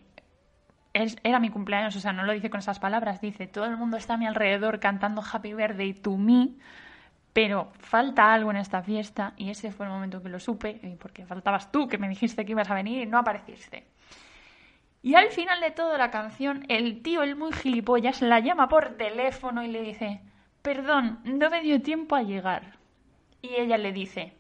[1.21, 3.97] era mi cumpleaños, o sea, no lo dice con esas palabras, dice, todo el mundo
[3.97, 6.55] está a mi alrededor cantando Happy Birthday to me,
[7.33, 11.27] pero falta algo en esta fiesta y ese fue el momento que lo supe, porque
[11.27, 13.85] faltabas tú, que me dijiste que ibas a venir y no apareciste.
[15.03, 18.97] Y al final de toda la canción, el tío, el muy gilipollas, la llama por
[18.97, 20.21] teléfono y le dice,
[20.61, 22.77] perdón, no me dio tiempo a llegar.
[23.41, 24.33] Y ella le dice,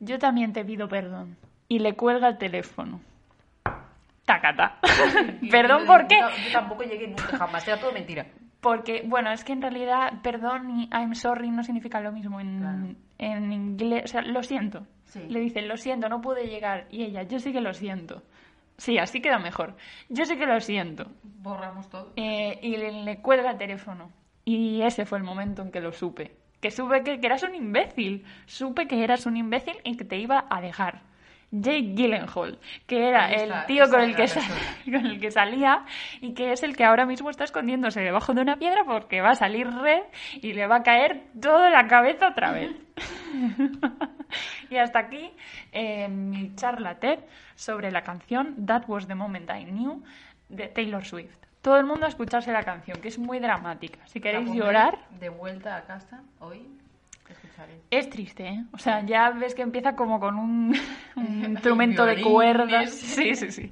[0.00, 1.36] yo también te pido perdón.
[1.68, 3.00] Y le cuelga el teléfono.
[4.24, 4.78] Tacata.
[5.50, 6.18] perdón, ¿por qué?
[6.18, 7.66] Yo, tampoco llegué nunca jamás.
[7.66, 8.26] Era todo mentira.
[8.60, 12.58] Porque, bueno, es que en realidad perdón y I'm sorry no significa lo mismo en,
[12.58, 12.94] Claro.
[13.18, 14.04] en inglés.
[14.04, 14.86] O sea, lo siento.
[15.04, 15.20] Sí.
[15.28, 16.86] Le dice, lo siento, no pude llegar.
[16.90, 18.22] Y ella, yo sí que lo siento.
[18.76, 19.76] Sí, así queda mejor.
[20.08, 21.06] Yo sí que lo siento.
[21.22, 22.12] Borramos todo.
[22.16, 24.10] Eh, y le, le cuelga el teléfono.
[24.48, 26.32] Y ese fue el momento en que lo supe.
[26.62, 28.24] Que supe que, que eras un imbécil.
[28.46, 31.02] Supe que eras un imbécil y que te iba a dejar.
[31.50, 34.24] Jake Gyllenhaal, que era el tío con el, que
[34.90, 35.84] con el que salía
[36.22, 39.30] y que es el que ahora mismo está escondiéndose debajo de una piedra porque va
[39.30, 40.04] a salir red
[40.40, 42.70] y le va a caer todo en la cabeza otra vez.
[44.70, 45.30] y hasta aquí
[45.72, 47.18] eh, mi charla TED
[47.54, 50.02] sobre la canción That Was the Moment I Knew
[50.48, 51.47] de Taylor Swift.
[51.68, 53.98] Todo el mundo a escucharse la canción, que es muy dramática.
[54.06, 56.66] Si queréis llorar, De vuelta a casa hoy.
[57.28, 57.78] Escucharé.
[57.90, 58.64] es triste, ¿eh?
[58.72, 60.74] O sea, ya ves que empieza como con un,
[61.16, 62.88] un instrumento de cuerdas.
[62.90, 63.70] Sí, sí, sí.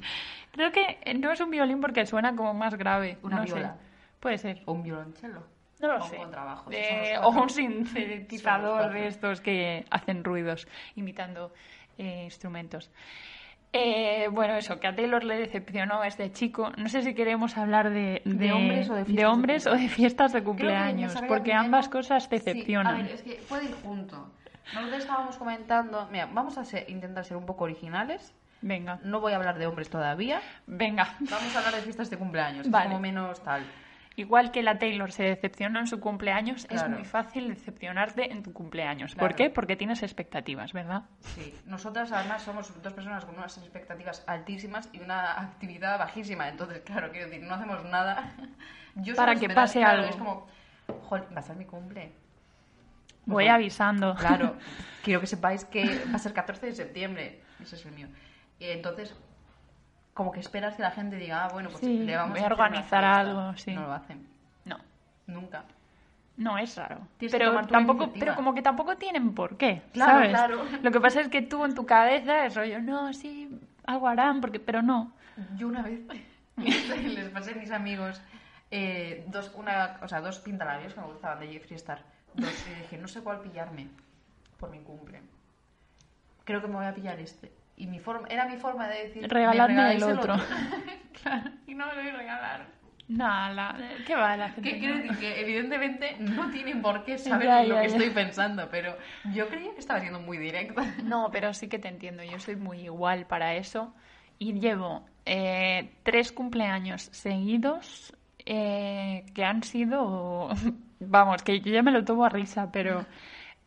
[0.52, 3.16] Creo que no es un violín porque suena como más grave.
[3.22, 3.72] Una no viola.
[3.76, 3.80] sé.
[4.20, 4.62] Puede ser.
[4.66, 5.42] O un violonchelo.
[5.80, 6.18] No lo O un sé.
[6.18, 11.50] los o un sintetizador de estos que hacen ruidos imitando
[11.96, 12.90] eh, instrumentos.
[13.72, 16.72] Eh, bueno, eso, que a Taylor le decepcionó a este chico.
[16.78, 20.42] No sé si queremos hablar de, ¿De hombres o de fiestas de hombres o de
[20.42, 20.96] cumpleaños?
[21.12, 22.94] fiestas de porque primero- ambas cosas decepcionan.
[22.96, 24.30] Sí, a ver, es que puede ir junto.
[24.74, 26.08] Nosotros estábamos comentando...
[26.10, 28.32] Mira, vamos a ser- intentar ser un poco originales.
[28.62, 30.40] Venga, No voy a hablar de hombres todavía.
[30.66, 31.14] venga.
[31.20, 32.68] Vamos a hablar de fiestas de cumpleaños.
[32.70, 32.86] Vale.
[32.86, 33.62] como menos tal.
[34.18, 38.54] Igual que la Taylor se decepcionó en su cumpleaños, es muy fácil decepcionarte en tu
[38.54, 39.12] cumpleaños.
[39.12, 39.28] Claro.
[39.28, 39.50] ¿Por qué?
[39.50, 41.02] Porque tienes expectativas, ¿verdad?
[41.20, 46.48] Sí, nosotras además somos dos personas con unas expectativas altísimas y una actividad bajísima.
[46.48, 48.34] Entonces, claro, quiero decir, no hacemos nada
[48.96, 50.10] Yo para que esperar, pase claro, algo.
[50.10, 50.46] Es como,
[51.02, 52.12] joder, va a ser mi cumple.
[53.26, 53.54] Voy Ojo.
[53.54, 54.14] avisando.
[54.14, 54.56] Claro,
[55.04, 57.42] quiero que sepáis que va a ser 14 de septiembre.
[57.60, 58.08] Ese es el mío.
[58.58, 59.14] Y entonces,
[60.16, 62.46] como que esperas que la gente diga, ah, bueno, pues Sí, le vamos voy a
[62.46, 63.74] organizar algo, sí.
[63.74, 64.26] No lo hacen.
[64.64, 64.78] No,
[65.26, 65.64] Nunca.
[66.38, 67.06] no es raro.
[67.18, 70.30] Pero tampoco, pero como que tampoco tienen por qué, Claro, ¿sabes?
[70.30, 70.64] claro.
[70.82, 74.40] Lo que pasa es que tú en tu cabeza es rollo, no, sí, algo harán,
[74.40, 75.12] porque, pero no.
[75.58, 76.00] Yo una vez
[76.56, 78.22] les pasé a mis amigos
[78.70, 82.00] eh, dos, una, o sea, dos pintalabios que me gustaban de Jeffree Star.
[82.32, 83.88] Dos, y dije, no sé cuál pillarme
[84.58, 85.20] por mi cumple.
[86.44, 87.52] Creo que me voy a pillar este.
[87.76, 90.34] Y mi forma, era mi forma de decir, Regaladme "¿Me el otro".
[91.22, 92.66] claro, y no me lo voy a regalar.
[93.08, 94.70] Nada, la- ¿qué va la gente?
[94.70, 95.18] ¿Qué quiere decir?
[95.18, 97.96] Que evidentemente no tienen por qué saber Ya, lo que ya.
[97.96, 98.96] estoy pensando, pero
[99.32, 100.82] yo creía que estaba siendo muy directa.
[101.04, 102.22] No, pero sí que te entiendo.
[102.24, 103.94] Yo soy muy igual para eso.
[104.38, 108.12] Y llevo eh, tres cumpleaños seguidos
[108.44, 110.48] eh, que han sido,
[111.00, 113.06] vamos, que yo ya me lo tomo a risa, pero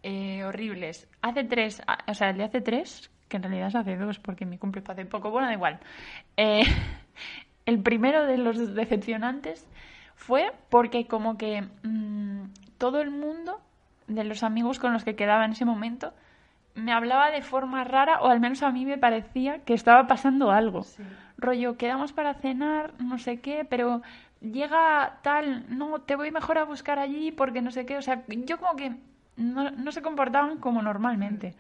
[0.04, 1.08] eh, horribles.
[1.22, 4.20] Hace tres, ah, o sea, el de hace tres, que en realidad es hace dos,
[4.20, 5.80] porque mi cumple fue hace poco, bueno, da igual.
[6.36, 6.64] Eh,
[7.66, 9.66] el primero de los decepcionantes
[10.16, 12.46] fue porque como que mm,
[12.78, 13.62] todo el mundo
[14.08, 16.14] de los amigos con los que quedaba en ese momento
[16.76, 20.52] me hablaba de forma rara, o al menos a mí me parecía que estaba pasando
[20.52, 20.86] algo.
[21.38, 24.02] Rollo, quedamos para cenar, no sé qué, pero
[24.42, 27.98] llega tal, no, te voy mejor a buscar allí porque no sé qué.
[27.98, 28.96] O sea, yo como que
[29.36, 31.56] no, no se comportaban como normalmente.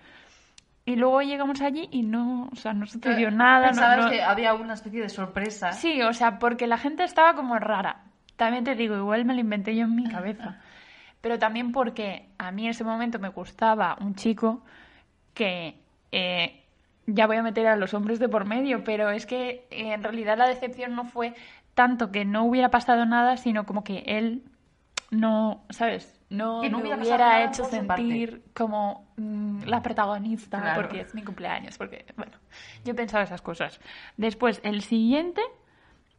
[0.90, 3.68] Y luego llegamos allí y no, o sea, no sucedió nada.
[3.68, 5.72] Pensabas no- que había una especie de sorpresa.
[5.74, 8.06] Sí, o sea, porque la gente estaba como rara.
[8.38, 10.58] También te digo, igual me lo inventé yo en mi cabeza.
[11.22, 14.64] Pero también porque a mí en ese momento me gustaba un chico
[15.36, 15.76] que
[16.12, 16.64] eh,
[17.06, 20.02] ya voy a meter a los hombres de por medio, pero es que eh, en
[20.02, 21.36] realidad la decepción no fue
[21.76, 24.42] tanto que no hubiera pasado nada, sino como que él
[25.12, 26.18] no, ¿sabes?
[26.30, 27.78] No, Que no me hubiera hecho parte.
[28.04, 30.82] sentir como mm, la protagonista Claro.
[30.82, 32.34] porque es mi cumpleaños, porque, bueno,
[32.86, 33.80] yo pensaba esas cosas.
[34.16, 35.42] Después, el siguiente,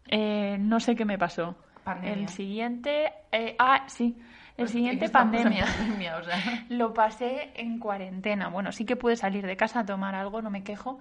[0.08, 1.54] eh, no sé qué me pasó.
[1.84, 2.12] Pandemia.
[2.14, 4.16] El siguiente, eh, ah, sí,
[4.56, 5.64] el Pues siguiente pandemia.
[5.78, 6.36] pandemia, o sea.
[6.68, 8.48] Lo pasé en cuarentena.
[8.48, 10.98] Bueno, sí que pude salir de casa a tomar algo, no me quejo,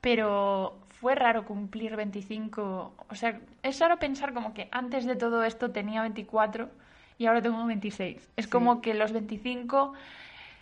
[0.00, 2.94] pero fue raro cumplir 25.
[3.08, 6.68] O sea, es raro pensar como que antes de todo esto tenía 24
[7.20, 8.32] y ahora tengo 26.
[8.36, 8.50] Es Sí.
[8.50, 9.92] como que los 25,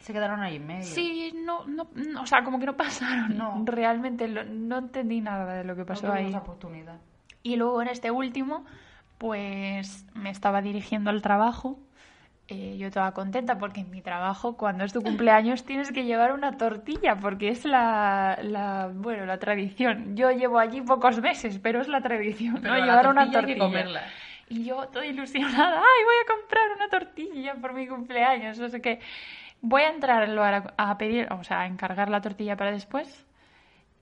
[0.01, 0.83] Se quedaron ahí en medio.
[0.85, 3.37] sí, no, no, no, o sea, como que no pasaron.
[3.39, 3.63] No.
[3.65, 6.41] Realmente lo- no entendí nada de lo que No pasó tuvimos ahí.
[6.41, 6.97] oportunidad.
[7.45, 8.65] Y luego en este último,
[9.19, 11.79] pues me estaba dirigiendo al trabajo.
[12.49, 16.33] Eh, yo estaba contenta porque en mi trabajo, cuando es tu cumpleaños, tienes que llevar
[16.33, 20.17] una tortilla, porque es la, la bueno, la tradición.
[20.17, 22.81] Yo llevo allí pocos meses, pero es la tradición, Pero ¿no?
[22.81, 23.81] la Llevar una tortilla hay que tortilla.
[23.83, 24.03] comerla.
[24.49, 28.59] Y yo toda ilusionada, ¡ay, voy a comprar una tortilla por mi cumpleaños!
[28.59, 29.01] No sé qué.
[29.61, 33.27] Voy a entrar al bar a, pedir, o sea, a encargar la tortilla para después.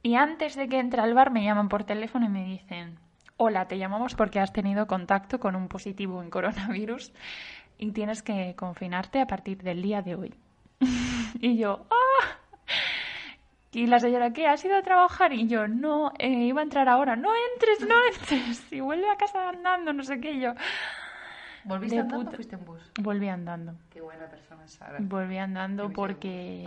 [0.02, 2.98] Y antes de que entre al bar me llaman por teléfono y me dicen,
[3.36, 7.12] hola, te llamamos porque has tenido contacto con un positivo en coronavirus
[7.78, 10.34] y tienes que confinarte a partir del día de hoy.
[11.40, 12.38] y yo, ¡ah!
[13.72, 14.46] Y la señora, ¿qué?
[14.46, 15.32] ¿Has ido a trabajar?
[15.32, 17.14] Y yo, no, eh, iba a entrar ahora.
[17.16, 18.72] No entres, no entres.
[18.72, 20.32] Y vuelve a casa andando, no sé qué.
[20.32, 20.54] Y yo,
[21.64, 22.90] ¿Volviste De andando puta- o fuiste en bus?
[23.00, 23.74] volví andando.
[23.90, 24.98] Qué buena persona, Sara.
[25.00, 26.64] Volví andando porque...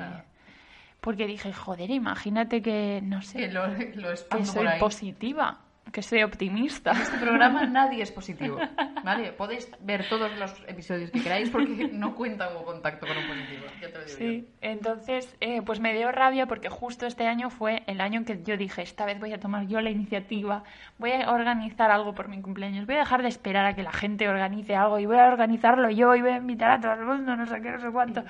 [1.02, 3.76] Porque dije, joder, imagínate que, no Que sé, lo, lo
[4.10, 5.60] que soy positiva,
[5.92, 6.92] que soy optimista.
[6.92, 8.58] En este programa nadie es positivo,
[9.04, 9.32] ¿vale?
[9.34, 13.66] Podéis ver todos los episodios que queráis porque no cuenta hubo contacto con un positivo,
[13.82, 17.50] ya te lo digo Sí, entonces eh, pues me dio rabia porque justo este año
[17.50, 20.64] fue el año en que yo dije, esta vez voy a tomar yo la iniciativa,
[20.98, 23.92] voy a organizar algo por mi cumpleaños, voy a dejar de esperar a que la
[23.92, 27.06] gente organice algo y voy a organizarlo yo y voy a invitar a todo el
[27.06, 28.24] mundo, no sé qué, no sé cuánto.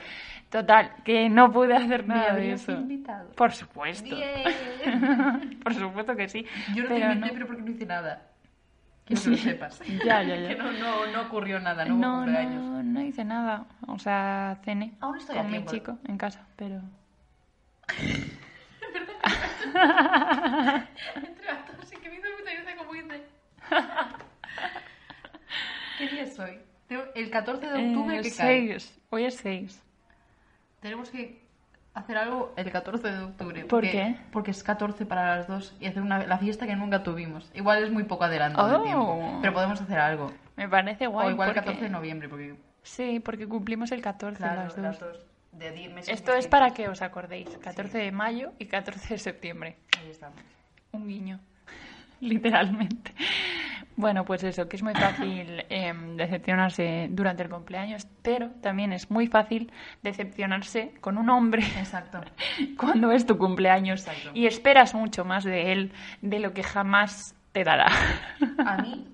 [0.49, 2.71] Total, que no pude hacer ¿Me nada de eso.
[2.71, 3.31] invitado?
[3.35, 5.59] Por supuesto, Bien.
[5.63, 6.45] por supuesto que sí.
[6.73, 7.33] Yo no te pero invité, no.
[7.33, 8.25] pero porque no hice nada.
[9.05, 9.79] Que lo sepas.
[10.05, 10.47] Ya, ya, ya.
[10.49, 12.63] que no, no, no ocurrió nada, no hubo No, cumpleaños.
[12.63, 13.65] no, no hice nada.
[13.87, 15.71] O sea, cené Aún estoy a con mi tiempo.
[15.71, 16.81] chico en casa, pero...
[21.15, 23.23] Entre gatos, y que me hizo mucha gracia como dice.
[25.97, 26.59] ¿Qué día es hoy?
[27.15, 28.69] El 14 de octubre Eh, que cae.
[28.79, 28.99] seis.
[29.09, 29.83] Hoy es 6.
[30.81, 31.43] Tenemos que
[31.99, 33.61] hacer algo el 14 de octubre.
[33.61, 34.15] ¿Por porque- qué?
[34.31, 37.49] Porque es 14 para las dos y hacer una, la fiesta que nunca tuvimos.
[37.53, 38.83] Igual es muy poco adelanto de Oh.
[38.83, 40.31] tiempo, pero podemos hacer algo.
[40.55, 41.27] Me parece guay.
[41.27, 44.75] o igual el porque- 14 de noviembre, porque Sí, porque cumplimos el 14 claro, las
[44.75, 44.83] dos.
[44.83, 46.13] las dos de 10 meses.
[46.13, 47.49] Esto es para que os acordéis.
[47.61, 49.77] 14 de mayo y 14 de septiembre.
[49.99, 50.39] Ahí estamos.
[50.91, 51.39] Un guiño.
[52.21, 53.13] Literalmente.
[53.95, 59.11] Bueno, pues eso, que es muy fácil em, decepcionarse durante el cumpleaños, pero también es
[59.11, 59.71] muy fácil
[60.03, 62.21] decepcionarse con un hombre Exacto.
[62.77, 64.31] cuando es tu cumpleaños Exacto.
[64.33, 65.91] y esperas mucho más de él
[66.21, 67.87] de lo que jamás te dará.
[68.65, 69.05] A mí,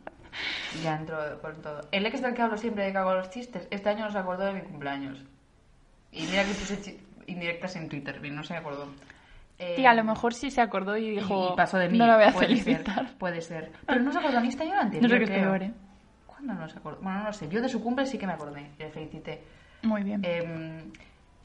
[0.83, 1.81] ya entro con todo.
[1.91, 4.19] El ex del que hablo siempre de que hago los chistes, este año no se
[4.19, 5.23] acordó de mi cumpleaños.
[6.11, 8.89] Y mira que puse indirectas en Twitter, y no se acordó.
[9.57, 11.97] Eh, Tía, a lo mejor sí se acordó y dijo, y pasó de mí.
[11.97, 13.07] no la voy a puede felicitar.
[13.07, 13.71] Ser, puede ser.
[13.85, 15.01] Pero no se acordó ni año ni anterior.
[15.03, 15.73] No sé qué es peor, ¿eh?
[16.27, 17.01] ¿Cuándo no se acordó?
[17.01, 17.47] Bueno, no lo sé.
[17.47, 18.69] Yo de su cumple sí que me acordé.
[18.77, 19.41] Le felicité.
[19.83, 20.21] Muy bien.
[20.25, 20.91] Em,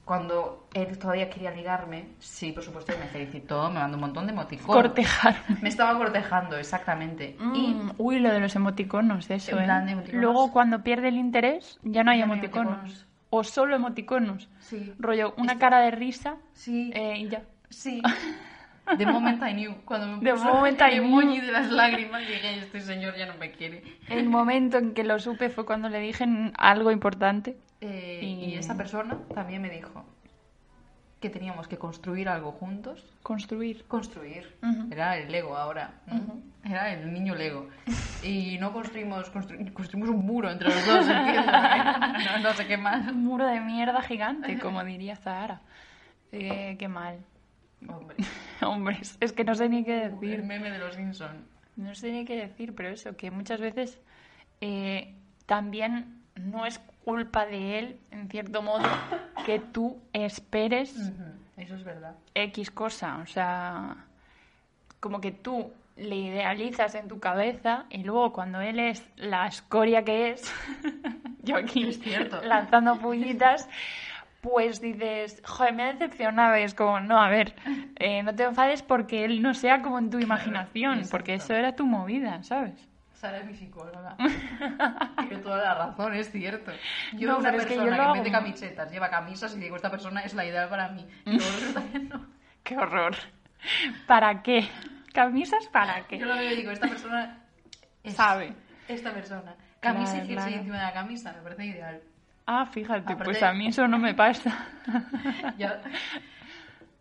[0.05, 4.33] cuando él todavía quería ligarme, sí, por supuesto, me felicitó, me mandó un montón de
[4.33, 4.75] emoticonos.
[4.83, 5.59] Cortejarme.
[5.63, 7.37] Me estaba cortejando, exactamente.
[7.55, 9.65] Y Mm, uy, lo de los emoticonos, eso, En ¿eh?
[9.67, 10.23] plan de emoticonos.
[10.25, 12.73] Luego, cuando pierde el interés, ya no hay Ya no hay emoticonos.
[12.79, 13.07] emoticonos.
[13.33, 14.49] O solo emoticonos.
[14.59, 14.93] Sí.
[14.99, 17.43] Rollo, una cara de risa Sí, eh, y ya.
[17.71, 18.03] Sí.
[18.99, 19.75] De moment I knew.
[19.85, 21.47] Cuando me The puso moment el I emoji knew.
[21.47, 23.85] de las lágrimas, dije, este señor ya no me quiere.
[24.09, 26.27] El momento en que lo supe fue cuando le dije
[26.59, 27.57] algo importante.
[27.81, 30.05] Eh, Y- y esa persona también me dijo
[31.21, 33.07] que teníamos que construir algo juntos.
[33.23, 33.85] Construir.
[33.87, 34.57] Construir.
[34.63, 34.89] Ujú.
[34.93, 35.93] Era el Lego ahora.
[36.07, 36.41] ¿no?
[36.65, 37.69] Era el niño Lego.
[38.25, 43.07] Y no construimos, constru- construimos un muro entre los dos, no, no sé qué más.
[43.07, 45.61] Un muro de mierda gigante, como diría Zahara.
[46.33, 47.19] Eh, qué mal.
[47.89, 48.17] Hombre,
[48.63, 50.43] Hombre, es- que no sé ni qué el decir.
[50.43, 51.45] meme de los Simpson.
[51.77, 53.99] No sé ni qué decir, pero eso, que muchas veces
[54.61, 55.15] eh,
[55.47, 58.85] también no es culpa de él, en cierto modo,
[59.47, 60.95] que tú esperes
[61.57, 62.15] Eso es verdad.
[62.35, 63.19] X cosa.
[63.23, 63.97] O sea,
[65.01, 70.05] como que tú le idealizas en tu cabeza y luego cuando él es la escoria
[70.05, 70.53] que es,
[71.43, 72.43] yo aquí Es cierto.
[72.43, 73.69] lanzando pullitas,
[74.41, 76.55] pues dices, joder, me ha decepcionado.
[76.55, 77.55] Es como, no, a ver,
[77.97, 81.11] eh, no te enfades porque él no sea como en tu imaginación, exacto.
[81.11, 82.89] porque eso era tu movida, ¿sabes?
[83.13, 84.17] Sara es mi psicóloga.
[85.29, 86.73] Tiene toda la razón, es cierto.
[87.13, 88.45] Yo No, una pero es que yo persona que, lo en vez de hago.
[88.47, 91.07] camisetas lleva camisas y digo, esta persona es la ideal para mí.
[91.27, 92.27] Y luego no.
[92.63, 93.15] Qué horror.
[94.07, 94.67] ¿Para qué?
[95.13, 96.19] ¿Camisas para qué?
[96.19, 97.41] Yo lo veo y digo, esta persona
[98.03, 98.55] es Sabe.
[98.89, 99.55] Esta persona.
[99.81, 100.57] Camisa Claro, y jersey claro.
[100.57, 102.01] encima de la camisa, me parece ideal.
[102.47, 104.67] Ah, fíjate, Aparte- pues a mí eso no me pasa.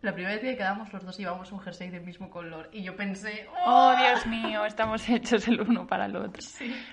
[0.02, 2.96] La primera vez que quedamos los dos llevamos un jersey del mismo color y yo
[2.96, 6.42] pensé, Oh, Dios mío, estamos hechos el uno para el otro.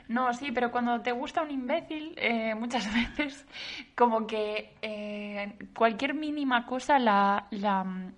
[0.08, 3.46] No, sí, pero cuando te gusta un imbécil, eh, muchas veces
[3.94, 8.12] como que eh, cualquier mínima cosa la, la mm,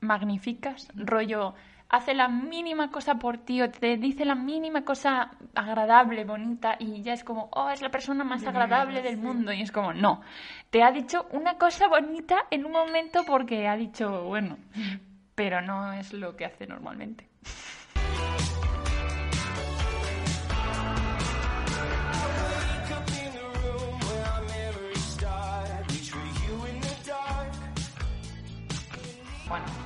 [0.00, 1.54] magnificas, rollo,
[1.92, 7.02] hace la mínima cosa por ti o te dice la mínima cosa agradable, bonita y
[7.02, 10.22] ya es como, oh, es la persona más agradable del mundo y es como, no,
[10.70, 14.56] te ha dicho una cosa bonita en un momento porque ha dicho, bueno,
[15.34, 17.28] pero no es lo que hace normalmente.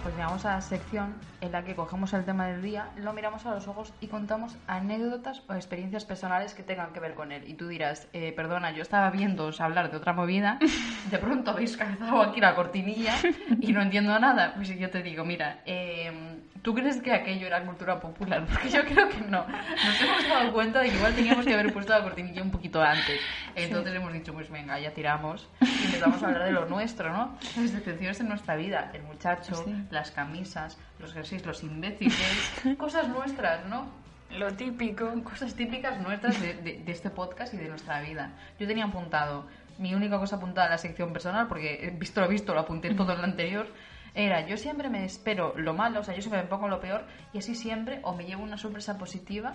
[0.06, 3.44] Pues llegamos a la sección en la que cogemos el tema del día, lo miramos
[3.44, 7.42] a los ojos y contamos anécdotas o experiencias personales que tengan que ver con él.
[7.48, 10.60] Y tú dirás, eh, perdona, yo estaba viéndoos hablar de otra movida,
[11.10, 13.14] de pronto habéis calzado aquí la cortinilla
[13.60, 14.54] y no entiendo nada.
[14.54, 18.44] Pues yo te digo, mira, eh, ¿tú crees que aquello era cultura popular?
[18.52, 19.44] Porque yo creo que no.
[19.46, 22.82] Nos hemos dado cuenta de que igual teníamos que haber puesto la cortinilla un poquito
[22.82, 23.20] antes.
[23.54, 27.36] Entonces hemos dicho, pues venga, ya tiramos y empezamos a hablar de lo nuestro, ¿no?
[27.56, 29.74] Las decepciones en nuestra vida, el muchacho, Sí.
[29.96, 33.86] Las camisas, los jerseys, los imbéciles, cosas nuestras, ¿no?
[34.30, 35.10] Lo típico.
[35.24, 38.30] Cosas típicas nuestras de, de- de este podcast y de nuestra vida.
[38.58, 39.46] Yo tenía apuntado,
[39.78, 43.12] mi única cosa apuntada en la sección personal, porque visto lo visto, lo apunté todo
[43.12, 43.66] en lo anterior,
[44.14, 47.04] era yo siempre me espero lo malo, o sea, yo siempre me pongo lo peor
[47.34, 49.54] y así siempre o me llevo una sorpresa positiva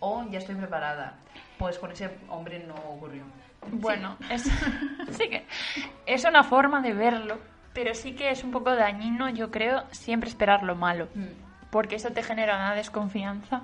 [0.00, 1.14] o ya estoy preparada.
[1.58, 3.24] Pues con ese hombre no ocurrió.
[3.72, 4.42] Bueno, es,
[5.10, 5.44] sí que
[6.06, 7.38] es una forma de verlo,
[7.76, 11.26] pero sí que es un poco dañino, yo creo, siempre esperar lo malo, Mm.
[11.70, 13.60] porque eso te genera una desconfianza.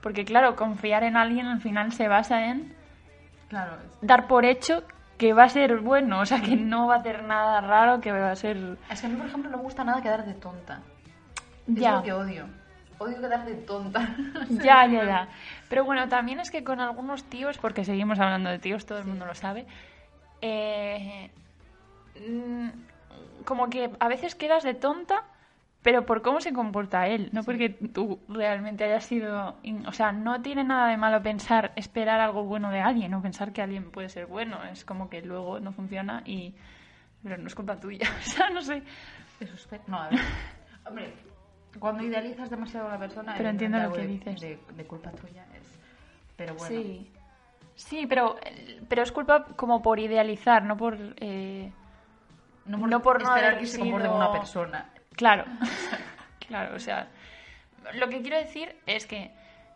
[0.00, 2.74] Porque claro, confiar en alguien al final se basa en
[3.50, 4.82] Claro, dar por hecho
[5.18, 8.10] que va a ser bueno, o sea, que no va a hacer nada raro, que
[8.10, 8.56] va a ser...
[8.90, 10.80] es que a mí, por ejemplo, no me gusta nada quedar de tonta.
[11.68, 11.96] Es Ya.
[11.96, 12.46] lo que odio.
[12.98, 14.08] Odio quedar de tonta.
[14.48, 15.28] Ya, ya, ya.
[15.68, 19.04] Pero bueno, también es que con algunos tíos, porque seguimos hablando de tíos, todo el
[19.04, 19.66] mundo lo sabe,
[20.40, 21.30] eh,
[22.26, 22.68] mm,
[23.44, 25.24] como que a veces quedas de tonta,
[25.82, 29.56] pero por cómo se comporta él, no porque tú realmente hayas sido...
[29.86, 33.52] O sea, no tiene nada de malo pensar, esperar algo bueno de alguien, o pensar
[33.52, 34.62] que alguien puede ser bueno.
[34.64, 36.54] Es como que luego no funciona y...
[37.22, 38.82] Pero no es culpa tuya, o sea, no sé.
[39.40, 40.20] Eso es No, a ver.
[40.86, 41.14] Hombre,
[41.78, 43.34] cuando idealizas demasiado a la persona.
[43.36, 44.40] Pero entiendo lo que de- dices.
[44.40, 45.78] De, de culpa tuya es.
[46.36, 46.68] Pero bueno.
[46.76, 47.10] Sí.
[47.74, 48.36] Sí, pero,
[48.88, 50.98] pero es culpa como por idealizar, no por...
[51.16, 51.72] eh,
[52.70, 54.90] No por, No por no esperar que se comporte como una persona.
[55.16, 55.44] Claro,
[56.48, 57.08] claro, o sea,
[57.94, 59.32] lo que quiero decir es que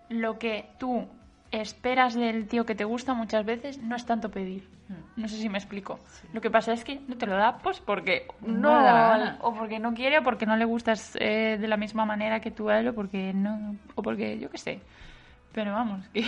[0.09, 1.09] lo que tú
[1.51, 4.69] esperas del tío que te gusta muchas veces no es tanto pedir.
[4.89, 5.21] Hmm.
[5.21, 5.99] No sé si me explico.
[6.33, 9.95] Lo que pasa es que no te lo da pues porque No o porque no
[9.95, 12.89] quiere o porque no le gustas eh, de la misma manera que tú a él
[12.89, 14.81] o porque no o porque yo qué sé.
[15.53, 16.23] Pero vamos, que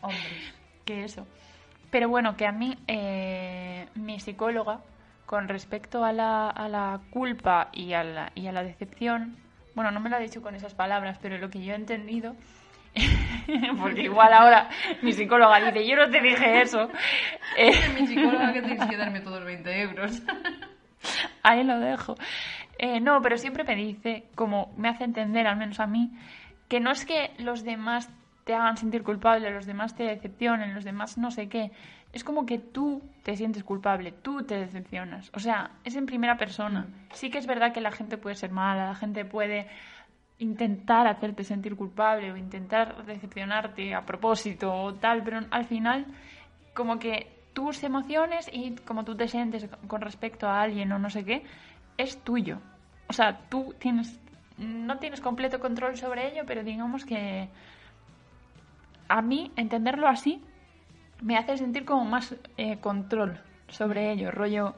[0.00, 0.18] Hombre.
[0.84, 1.26] que eso.
[1.90, 4.80] Pero bueno, que a mí, eh, mi psicóloga,
[5.28, 9.36] con respecto a la, a la culpa y a la, y a la decepción,
[9.74, 12.34] bueno, no me lo ha dicho con esas palabras, pero lo que yo he entendido,
[13.78, 14.70] porque igual ahora
[15.02, 16.88] mi psicóloga dice, yo no te dije eso,
[17.58, 20.22] eh, Mi psicóloga que tienes que darme todos 20 euros.
[21.42, 22.14] ahí lo dejo.
[22.78, 26.10] Eh, no, pero siempre me dice, como me hace entender, al menos a mí,
[26.68, 28.08] que no es que los demás
[28.44, 31.70] te hagan sentir culpable, los demás te decepcionen, los demás no sé qué.
[32.12, 35.30] Es como que tú te sientes culpable, tú te decepcionas.
[35.34, 36.86] O sea, es en primera persona.
[37.12, 39.68] Sí que es verdad que la gente puede ser mala, la gente puede
[40.38, 46.06] intentar hacerte sentir culpable o intentar decepcionarte a propósito o tal, pero al final
[46.74, 51.10] como que tus emociones y como tú te sientes con respecto a alguien o no
[51.10, 51.42] sé qué,
[51.96, 52.60] es tuyo.
[53.08, 54.20] O sea, tú tienes
[54.58, 57.48] no tienes completo control sobre ello, pero digamos que
[59.08, 60.42] a mí entenderlo así
[61.22, 64.74] me hace sentir como más eh, control sobre ello, rollo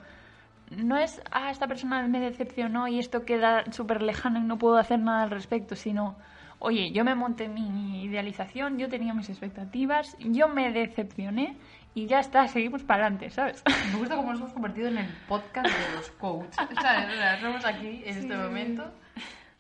[0.71, 4.77] no es, ah, esta persona me decepcionó y esto queda súper lejano y no puedo
[4.79, 6.17] hacer nada al respecto, sino,
[6.59, 11.57] oye, yo me monté mi idealización, yo tenía mis expectativas, yo me decepcioné
[11.95, 13.65] y ya está, seguimos para adelante, ¿sabes?
[13.93, 16.55] Me gusta cómo nos hemos convertido en el podcast de los coaches.
[16.81, 17.09] ¿Sabes?
[17.09, 18.93] O sea, estamos aquí en este momento.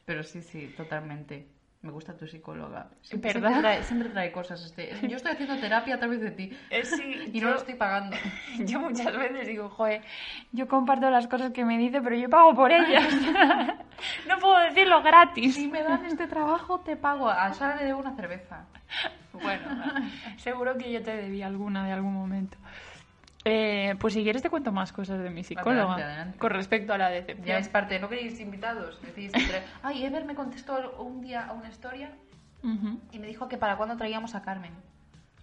[0.06, 1.48] Pero sí, sí, totalmente.
[1.82, 2.90] Me gusta tu psicóloga.
[3.00, 3.48] Siempre, ¿Verdad?
[3.48, 4.62] Siempre trae, siempre trae cosas.
[4.66, 5.08] Este.
[5.08, 6.52] Yo estoy haciendo terapia a través de ti.
[6.68, 8.16] Eh, sí, Y no lo estoy pagando.
[8.58, 10.02] Yo muchas veces digo, joder,
[10.52, 13.06] yo comparto las cosas que me dice, pero yo pago por ellas.
[14.28, 15.54] no puedo decirlo gratis.
[15.54, 17.30] Si me dan este trabajo, te pago.
[17.30, 18.66] A Sara le debo una cerveza.
[19.32, 19.64] Bueno,
[20.36, 22.58] seguro que yo te debí alguna de algún momento.
[23.90, 26.38] Eh, pues si quieres te cuento más cosas de mi psicóloga Adelante, adelante.
[26.38, 27.46] con respecto a la decepción.
[27.46, 27.98] Ya es parte.
[27.98, 29.00] ¿No queréis invitados?
[29.02, 29.32] Decís.
[29.82, 32.12] Ay, Ever me contestó un día a una historia
[33.10, 34.72] y me dijo que para cuándo traíamos a Carmen.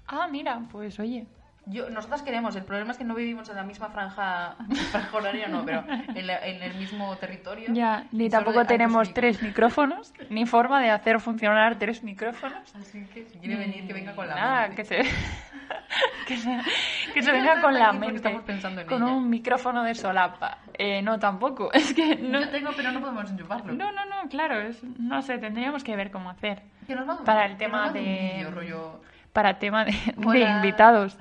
[0.08, 1.26] Ah, mira, pues oye.
[1.70, 4.56] Yo, nosotras queremos, el problema es que no vivimos en la misma franja,
[4.92, 5.84] franja horaria, no, pero
[6.16, 7.68] en, la- en el mismo territorio.
[7.74, 12.74] Ya, ni tampoco tenemos tres micrófonos, ni forma de hacer funcionar tres micrófonos.
[12.76, 14.76] Así que si quiere venir, que venga con la Nada, mente.
[14.78, 14.98] que se,
[16.28, 16.60] que se,
[17.14, 18.16] que se Es venga con la mente.
[18.18, 19.12] estamos pensando en con ella.
[19.12, 20.60] un micrófono de solapa.
[20.74, 21.72] Eh, no, tampoco.
[21.74, 22.40] Es que no.
[22.40, 23.74] Yo tengo, pero no podemos enchufarlo.
[23.74, 26.62] No, no, no, claro, es, no sé, tendríamos que ver cómo hacer.
[27.26, 29.02] Para el tema de- rollo...
[29.34, 29.94] Para tema de,
[30.40, 31.16] invitados.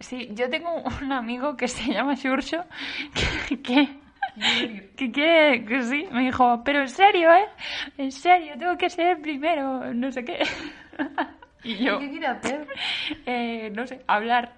[0.00, 0.70] Sí, yo tengo
[1.02, 2.64] un amigo que se llama Xurxo
[3.48, 3.98] que, que,
[4.96, 7.48] que quiere, que sí, me dijo, pero en serio, ¿eh?
[7.96, 10.38] En serio, tengo que ser primero, no sé qué.
[11.64, 12.68] Y yo, ¿Qué quiere hacer?
[13.26, 14.54] eh, no sé, hablar.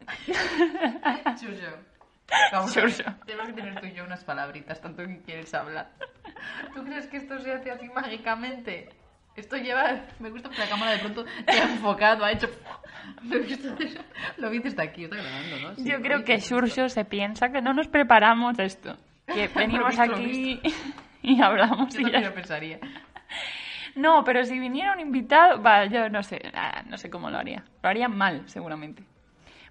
[1.40, 1.78] Chucho.
[2.52, 2.74] Vamos.
[2.74, 5.90] Tenemos que tener tú y yo unas palabritas, tanto que quieres hablar.
[6.74, 8.90] ¿Tú crees que esto se hace así mágicamente?
[9.38, 10.00] Esto lleva...
[10.18, 12.48] Me gusta que la cámara de pronto se ha enfocado, ha hecho...
[14.36, 15.74] Lo viste está aquí, está grabando, ¿no?
[15.76, 16.40] Sí, Yo creo que.
[16.40, 18.96] Xurxo se piensa que no nos preparamos esto.
[19.26, 20.60] Que venimos visto, aquí
[21.22, 22.78] y hablamos Yo y ya lo pensaría.
[23.94, 27.38] No, pero si viniera un invitado, va, yo no sé, ah, no sé cómo lo
[27.38, 27.64] haría.
[27.82, 29.02] Lo haría mal, seguramente.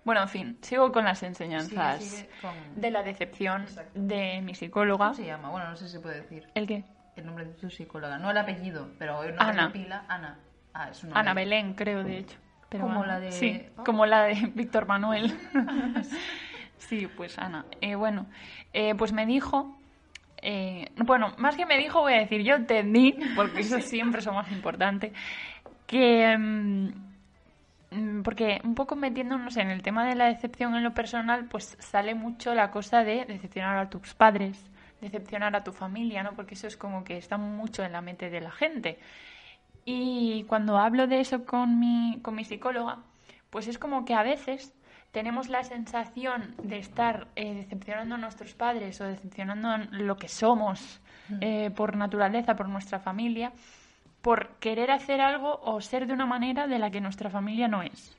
[0.04, 3.92] Bueno, en fin, sigo con las enseñanzas Sigue, sigue con- de la decepción Exacto.
[3.94, 5.08] de mi psicóloga.
[5.08, 5.50] ¿Cómo se llama?
[5.50, 6.48] Bueno, no sé si se puede decir.
[6.56, 6.84] ¿El qué?
[7.18, 8.18] El nombre de tu psicóloga.
[8.20, 9.72] No el apellido, pero el nombre Ana.
[9.74, 10.06] pila.
[10.08, 10.38] Ana.
[10.74, 11.06] Ah, es.
[11.12, 12.38] Ana Belén, creo, de hecho.
[12.70, 13.14] Pero Como Ana.
[13.14, 13.84] la de- Sí, Oh.
[13.84, 15.34] como la de Víctor Manuel.
[16.78, 17.66] sí, pues Ana.
[17.82, 18.28] Eh, bueno,
[18.74, 19.78] eh, pues me dijo...
[20.42, 24.26] eh, bueno, más que me dijo, voy a decir, yo entendí, porque eso siempre es
[24.26, 25.12] lo más importante,
[25.88, 26.38] que...
[26.38, 31.78] mm, porque un poco metiéndonos en el tema de la decepción en lo personal, pues
[31.80, 34.64] sale mucho la cosa de decepcionar a tus padres,
[35.02, 36.34] decepcionar a tu familia, ¿no?
[36.34, 39.00] Porque eso es como que está mucho en la mente de la gente.
[39.86, 43.00] Y cuando hablo de eso con mi, con mi psicóloga,
[43.50, 44.74] pues es como que a veces
[45.12, 50.28] tenemos la sensación de estar eh, decepcionando a nuestros padres o decepcionando a lo que
[50.28, 51.00] somos
[51.42, 53.52] eh, por naturaleza, por nuestra familia,
[54.22, 57.82] por querer hacer algo o ser de una manera de la que nuestra familia no
[57.82, 58.18] es.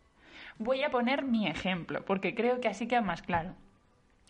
[0.58, 3.54] Voy a poner mi ejemplo, porque creo que así queda más claro.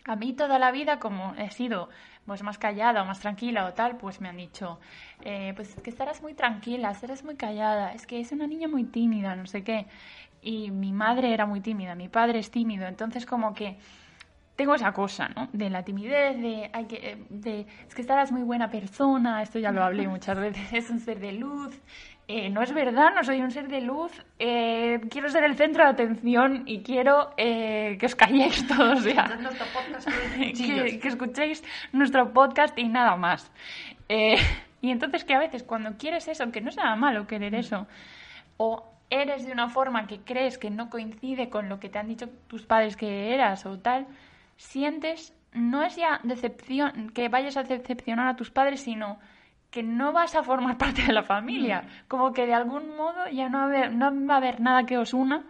[0.05, 1.89] A mí toda la vida, como he sido
[2.29, 4.79] pues más callada o más tranquila o tal, pues me han dicho,
[5.23, 8.67] eh, pues es que estarás muy tranquila, estarás muy callada, es que es una niña
[8.67, 9.87] muy tímida, no sé qué.
[10.43, 13.77] y mi madre era muy tímida, mi padre es tímido, entonces como que
[14.55, 15.49] tengo esa cosa, ¿no?
[15.53, 19.57] De la timidez, de, hay que, eh, de es que estarás muy buena persona, esto
[19.57, 21.81] ya lo hablé muchas veces, es un ser de luz.
[22.31, 25.83] Eh, no es verdad, no soy un ser de luz, eh, quiero ser el centro
[25.83, 29.25] de atención y quiero eh, que os calléis todos ya.
[29.41, 30.07] Nuestro podcast
[31.01, 33.51] que escuchéis nuestro podcast y nada más.
[34.07, 34.35] Eh,
[34.79, 37.87] y entonces que a veces cuando quieres eso, que no es nada malo querer eso,
[38.57, 42.09] o eres de una forma que crees que no coincide con lo que te han
[42.09, 44.05] dicho tus padres que eras o tal,
[44.55, 49.17] sientes, no es ya decepción, que vayas a decepcionar a tus padres, sino
[49.71, 51.83] que no vas a formar parte de la familia.
[52.07, 54.85] Como que de algún modo ya no, va a haber- no va a haber nada
[54.85, 55.43] que os una,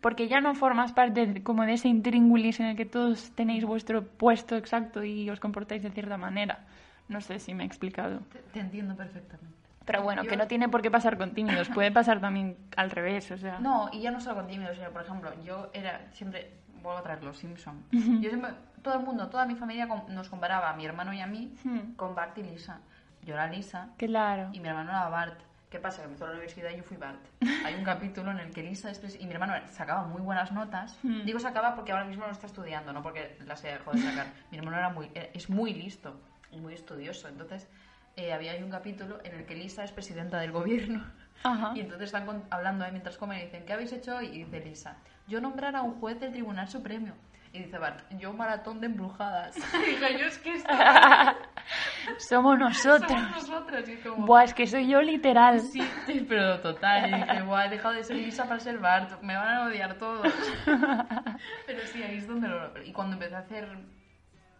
[0.00, 3.64] porque ya no formas parte de- como de ese intríngulis en el que todos tenéis
[3.64, 6.60] vuestro puesto exacto y os comportáis de cierta manera.
[7.08, 8.20] No sé si me he explicado.
[8.32, 9.52] Te, te entiendo perfectamente.
[9.84, 12.90] Pero bueno, Yo- que no tiene por qué pasar con tímidos, puede pasar también al
[12.90, 13.58] revés, o sea.
[13.58, 17.02] No, y ya no solo con tímidos, sino, por ejemplo, yo era siempre, vuelvo a
[17.02, 17.82] traer los Simpson.
[17.90, 18.50] Yo siempre,
[18.80, 21.94] todo el mundo, toda mi familia nos comparaba a mi hermano y a mí Hmm.
[21.96, 22.80] con Bart y Lisa.
[23.22, 24.50] Yo era Lisa Claro.
[24.52, 25.40] y mi hermano era Bart.
[25.70, 25.98] ¿Qué pasa?
[26.02, 27.20] Que empezó la universidad y yo fui Bart.
[27.64, 30.98] Hay un capítulo en el que Lisa es- y mi hermano sacaba muy buenas notas.
[31.02, 31.24] Hmm.
[31.24, 34.26] Digo sacaba porque ahora mismo no está estudiando, no porque las haya dejado de sacar.
[34.50, 36.20] Mi hermano era muy, eh, es muy listo
[36.50, 37.28] y muy estudioso.
[37.28, 37.68] Entonces,
[38.16, 41.02] eh, había un capítulo en el que Lisa es presidenta del gobierno.
[41.42, 41.72] Ajá.
[41.74, 44.26] Y entonces están con- hablando ahí mientras comen y dicen, ¿qué habéis hecho hoy?
[44.26, 44.96] Y dice Lisa,
[45.26, 47.14] yo nombrar a un juez del Tribunal Supremo.
[47.54, 49.54] Y dice Bart, yo maratón de embrujadas.
[49.86, 50.72] Dije, yo es que esto
[52.18, 53.10] Somos nosotros.
[53.10, 53.88] somos nosotros.
[53.88, 55.60] Y es como, Buah, es que soy yo literal.
[55.60, 57.10] Sí, sí, pero total.
[57.10, 59.20] Y dije, Buah, he dejado de ser Lisa para ser Bart.
[59.22, 60.26] Me van a odiar todos.
[61.66, 62.82] pero sí, ahí es donde lo...
[62.84, 63.68] Y cuando empecé a hacer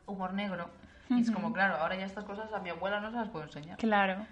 [0.06, 0.68] humor negro,
[1.18, 3.78] es como, claro, ahora ya estas cosas a mi abuela no se las puedo enseñar.
[3.78, 4.26] Claro.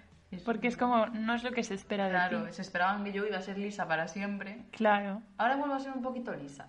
[0.45, 2.53] Porque es como, no es lo que se espera de Claro, ti.
[2.53, 4.65] se esperaban que yo iba a ser Lisa para siempre.
[4.71, 5.21] Claro.
[5.37, 6.67] Ahora vuelvo a ser un poquito Lisa.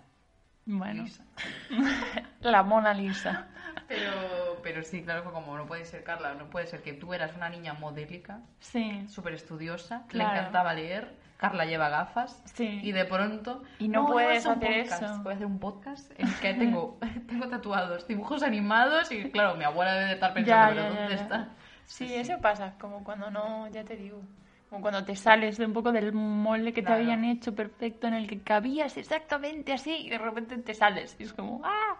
[0.65, 1.23] Bueno, Lisa.
[2.41, 3.47] la Mona Lisa.
[3.87, 4.11] Pero,
[4.63, 7.35] pero sí, claro que como no puede ser Carla, no puede ser que tú eras
[7.35, 9.05] una niña modélica, Sí.
[9.09, 10.31] súper estudiosa, Claro.
[10.33, 12.79] le encantaba leer, Carla lleva gafas Sí.
[12.81, 13.63] y de pronto...
[13.79, 15.29] Y no puedes hacer un hacer podcast, eso.
[15.29, 16.97] A hacer un podcast en que tengo,
[17.27, 21.49] tengo tatuados dibujos animados y claro, mi abuela debe de estar pensando, pero ¿dónde está?
[21.85, 24.21] Sí, eso pasa, como cuando no, ya te digo,
[24.73, 26.95] como cuando te sales de un poco del molde que Claro.
[26.97, 31.15] te habían hecho perfecto, en el que cabías exactamente así, y de repente te sales,
[31.19, 31.99] y es como, ¡ah!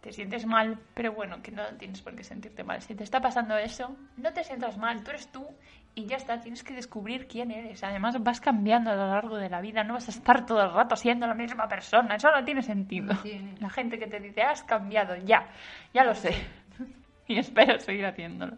[0.00, 2.82] Te sientes mal, pero bueno, que no tienes por qué sentirte mal.
[2.82, 5.46] Si te está pasando eso, no te sientas mal, tú eres tú
[5.94, 7.84] y ya está, tienes que descubrir quién eres.
[7.84, 10.72] Además, vas cambiando a lo largo de la vida, no vas a estar todo el
[10.72, 13.14] rato siendo la misma persona, eso no tiene sentido.
[13.14, 13.54] No tiene.
[13.60, 15.46] La gente que te dice, has cambiado, ya,
[15.94, 16.30] ya lo sé.
[17.28, 18.56] Y espero seguir haciéndolo.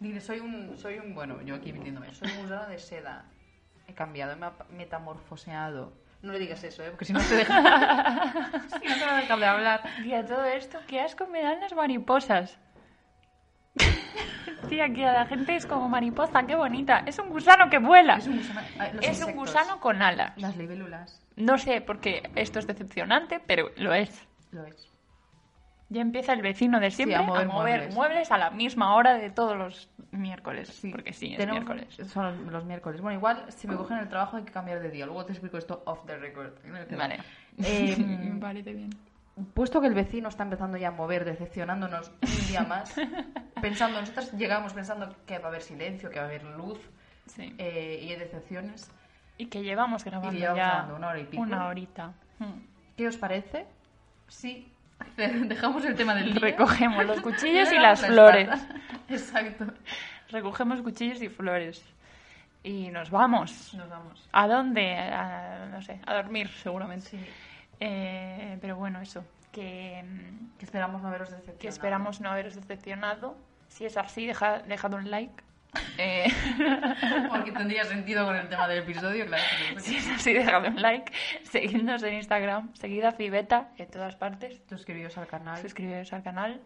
[0.00, 3.24] Dice, soy un, soy un, bueno, yo aquí mintiéndome, soy un gusano de seda.
[3.88, 5.92] He cambiado, he map- metamorfoseado.
[6.22, 6.90] No le digas eso, ¿eh?
[6.90, 7.62] Porque si no te deja...
[8.82, 9.82] si no te va a dejar de hablar.
[10.02, 12.58] Tía, todo esto, qué asco me dan las mariposas.
[14.68, 17.02] Tía, que a la gente es como mariposa, qué bonita.
[17.06, 18.16] Es un gusano que vuela.
[18.16, 18.60] Es un gusano...
[18.78, 20.32] ah, Es un gusano con alas.
[20.36, 21.20] Las libélulas.
[21.36, 24.26] No sé porque esto es decepcionante, pero lo es.
[24.50, 24.90] Lo es.
[25.94, 27.94] Ya empieza el vecino de siempre a a mover mover, muebles.
[27.94, 28.30] muebles.
[28.32, 30.80] a la misma hora de todos los miércoles.
[30.90, 32.08] Porque sí, es Tenemos- miércoles.
[32.10, 33.00] Son los miércoles.
[33.00, 35.06] Bueno, igual si me cogen el trabajo hay que cambiar de día.
[35.06, 36.52] Luego te explico esto off the record.
[36.98, 37.20] Vale.
[37.62, 38.90] Eh, Me parece bien.
[39.54, 42.94] puesto que el vecino está empezando ya a mover, decepcionándonos un día más,
[43.62, 46.78] pensando, nosotros llegamos pensando que va a haber silencio, que va a haber luz
[47.26, 47.54] Sí.
[47.58, 48.90] eh, y hay decepciones.
[49.38, 51.42] Y que llevamos grabando Y llevamos ya grabando una hora y pico.
[51.42, 52.12] una horita.
[52.38, 52.60] Hmm.
[52.96, 53.66] ¿Qué os parece?
[54.28, 54.70] Sí.
[55.16, 56.40] Dejamos el tema del día.
[56.40, 58.48] Recogemos los cuchillos y las flores.
[59.08, 59.66] Exacto.
[60.30, 61.84] Recogemos cuchillos y flores.
[62.62, 63.74] Y nos vamos.
[63.74, 64.28] Nos vamos.
[64.32, 64.96] ¿A dónde?
[64.96, 67.08] A- no sé, a dormir seguramente.
[67.08, 67.20] Sí.
[67.80, 69.24] Eh, pero bueno, eso.
[69.52, 70.02] Que,
[70.58, 71.58] Que esperamos no haberos decepcionado.
[71.60, 73.36] que esperamos no haberos decepcionado.
[73.68, 75.42] Si es así, deja- dejad un like.
[75.98, 76.26] Eh,
[77.30, 79.42] Porque tendría sentido con el tema del episodio, claro.
[79.74, 79.90] que sí.
[79.92, 81.12] si es así, dejad un like.
[81.42, 82.72] Seguidnos en Instagram.
[82.74, 84.62] Seguid a Fibeta en todas partes.
[84.68, 85.58] Suscribiros al canal.
[85.58, 86.60] Suscribiros al canal.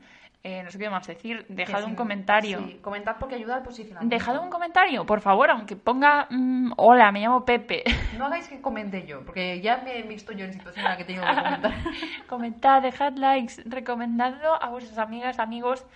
[0.45, 1.45] Eh, no sé qué más decir.
[1.49, 2.61] Dejad un comentario.
[2.61, 4.15] Sí, comentad porque ayuda al posicionamiento.
[4.15, 7.82] Dejad un comentario, por favor, aunque ponga mm, hola, me llamo Pepe.
[8.19, 10.97] No hagáis que comente yo, porque ya me he visto yo en situación en la
[10.97, 11.73] que tengo que comentar.
[12.27, 15.87] Comentad, dejad likes, recomendadlo a vuestras amigas, amigos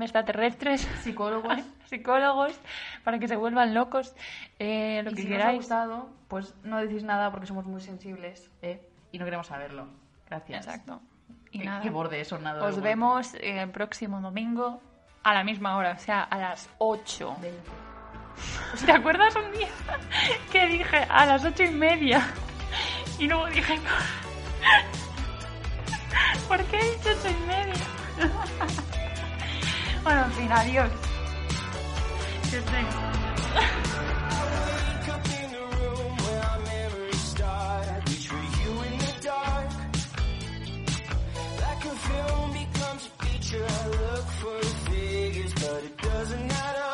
[0.00, 1.58] extraterrestres, Psicólogos.
[1.86, 2.58] psicólogos,
[3.04, 4.14] para que se vuelvan locos,
[4.58, 5.56] eh, lo y que si no os ha queráis.
[5.58, 8.80] gustado, pues no decís nada porque somos muy sensibles ¿eh?
[9.12, 9.86] y no queremos saberlo.
[10.28, 10.66] Gracias.
[10.66, 11.00] Exacto.
[11.50, 12.64] Y Qué, nada, qué borde eso, nada.
[12.64, 14.80] os vemos eh, el próximo domingo
[15.22, 17.36] a la misma hora, o sea, a las 8.
[17.40, 17.60] Veinte.
[18.84, 19.68] ¿Te acuerdas un día
[20.52, 22.26] que dije a las ocho y media?
[23.20, 23.78] Y luego dije,
[26.48, 27.74] ¿por qué he dicho ocho y media?
[30.04, 30.90] Bueno, en fin, adiós.
[32.50, 33.00] Que tengo.
[34.36, 38.08] Wake up in the room where our memories start.
[38.08, 39.70] Reach for you in the dark.
[41.64, 43.66] Like a film becomes a feature.
[43.66, 46.93] I look for the figures, but it doesn't add up.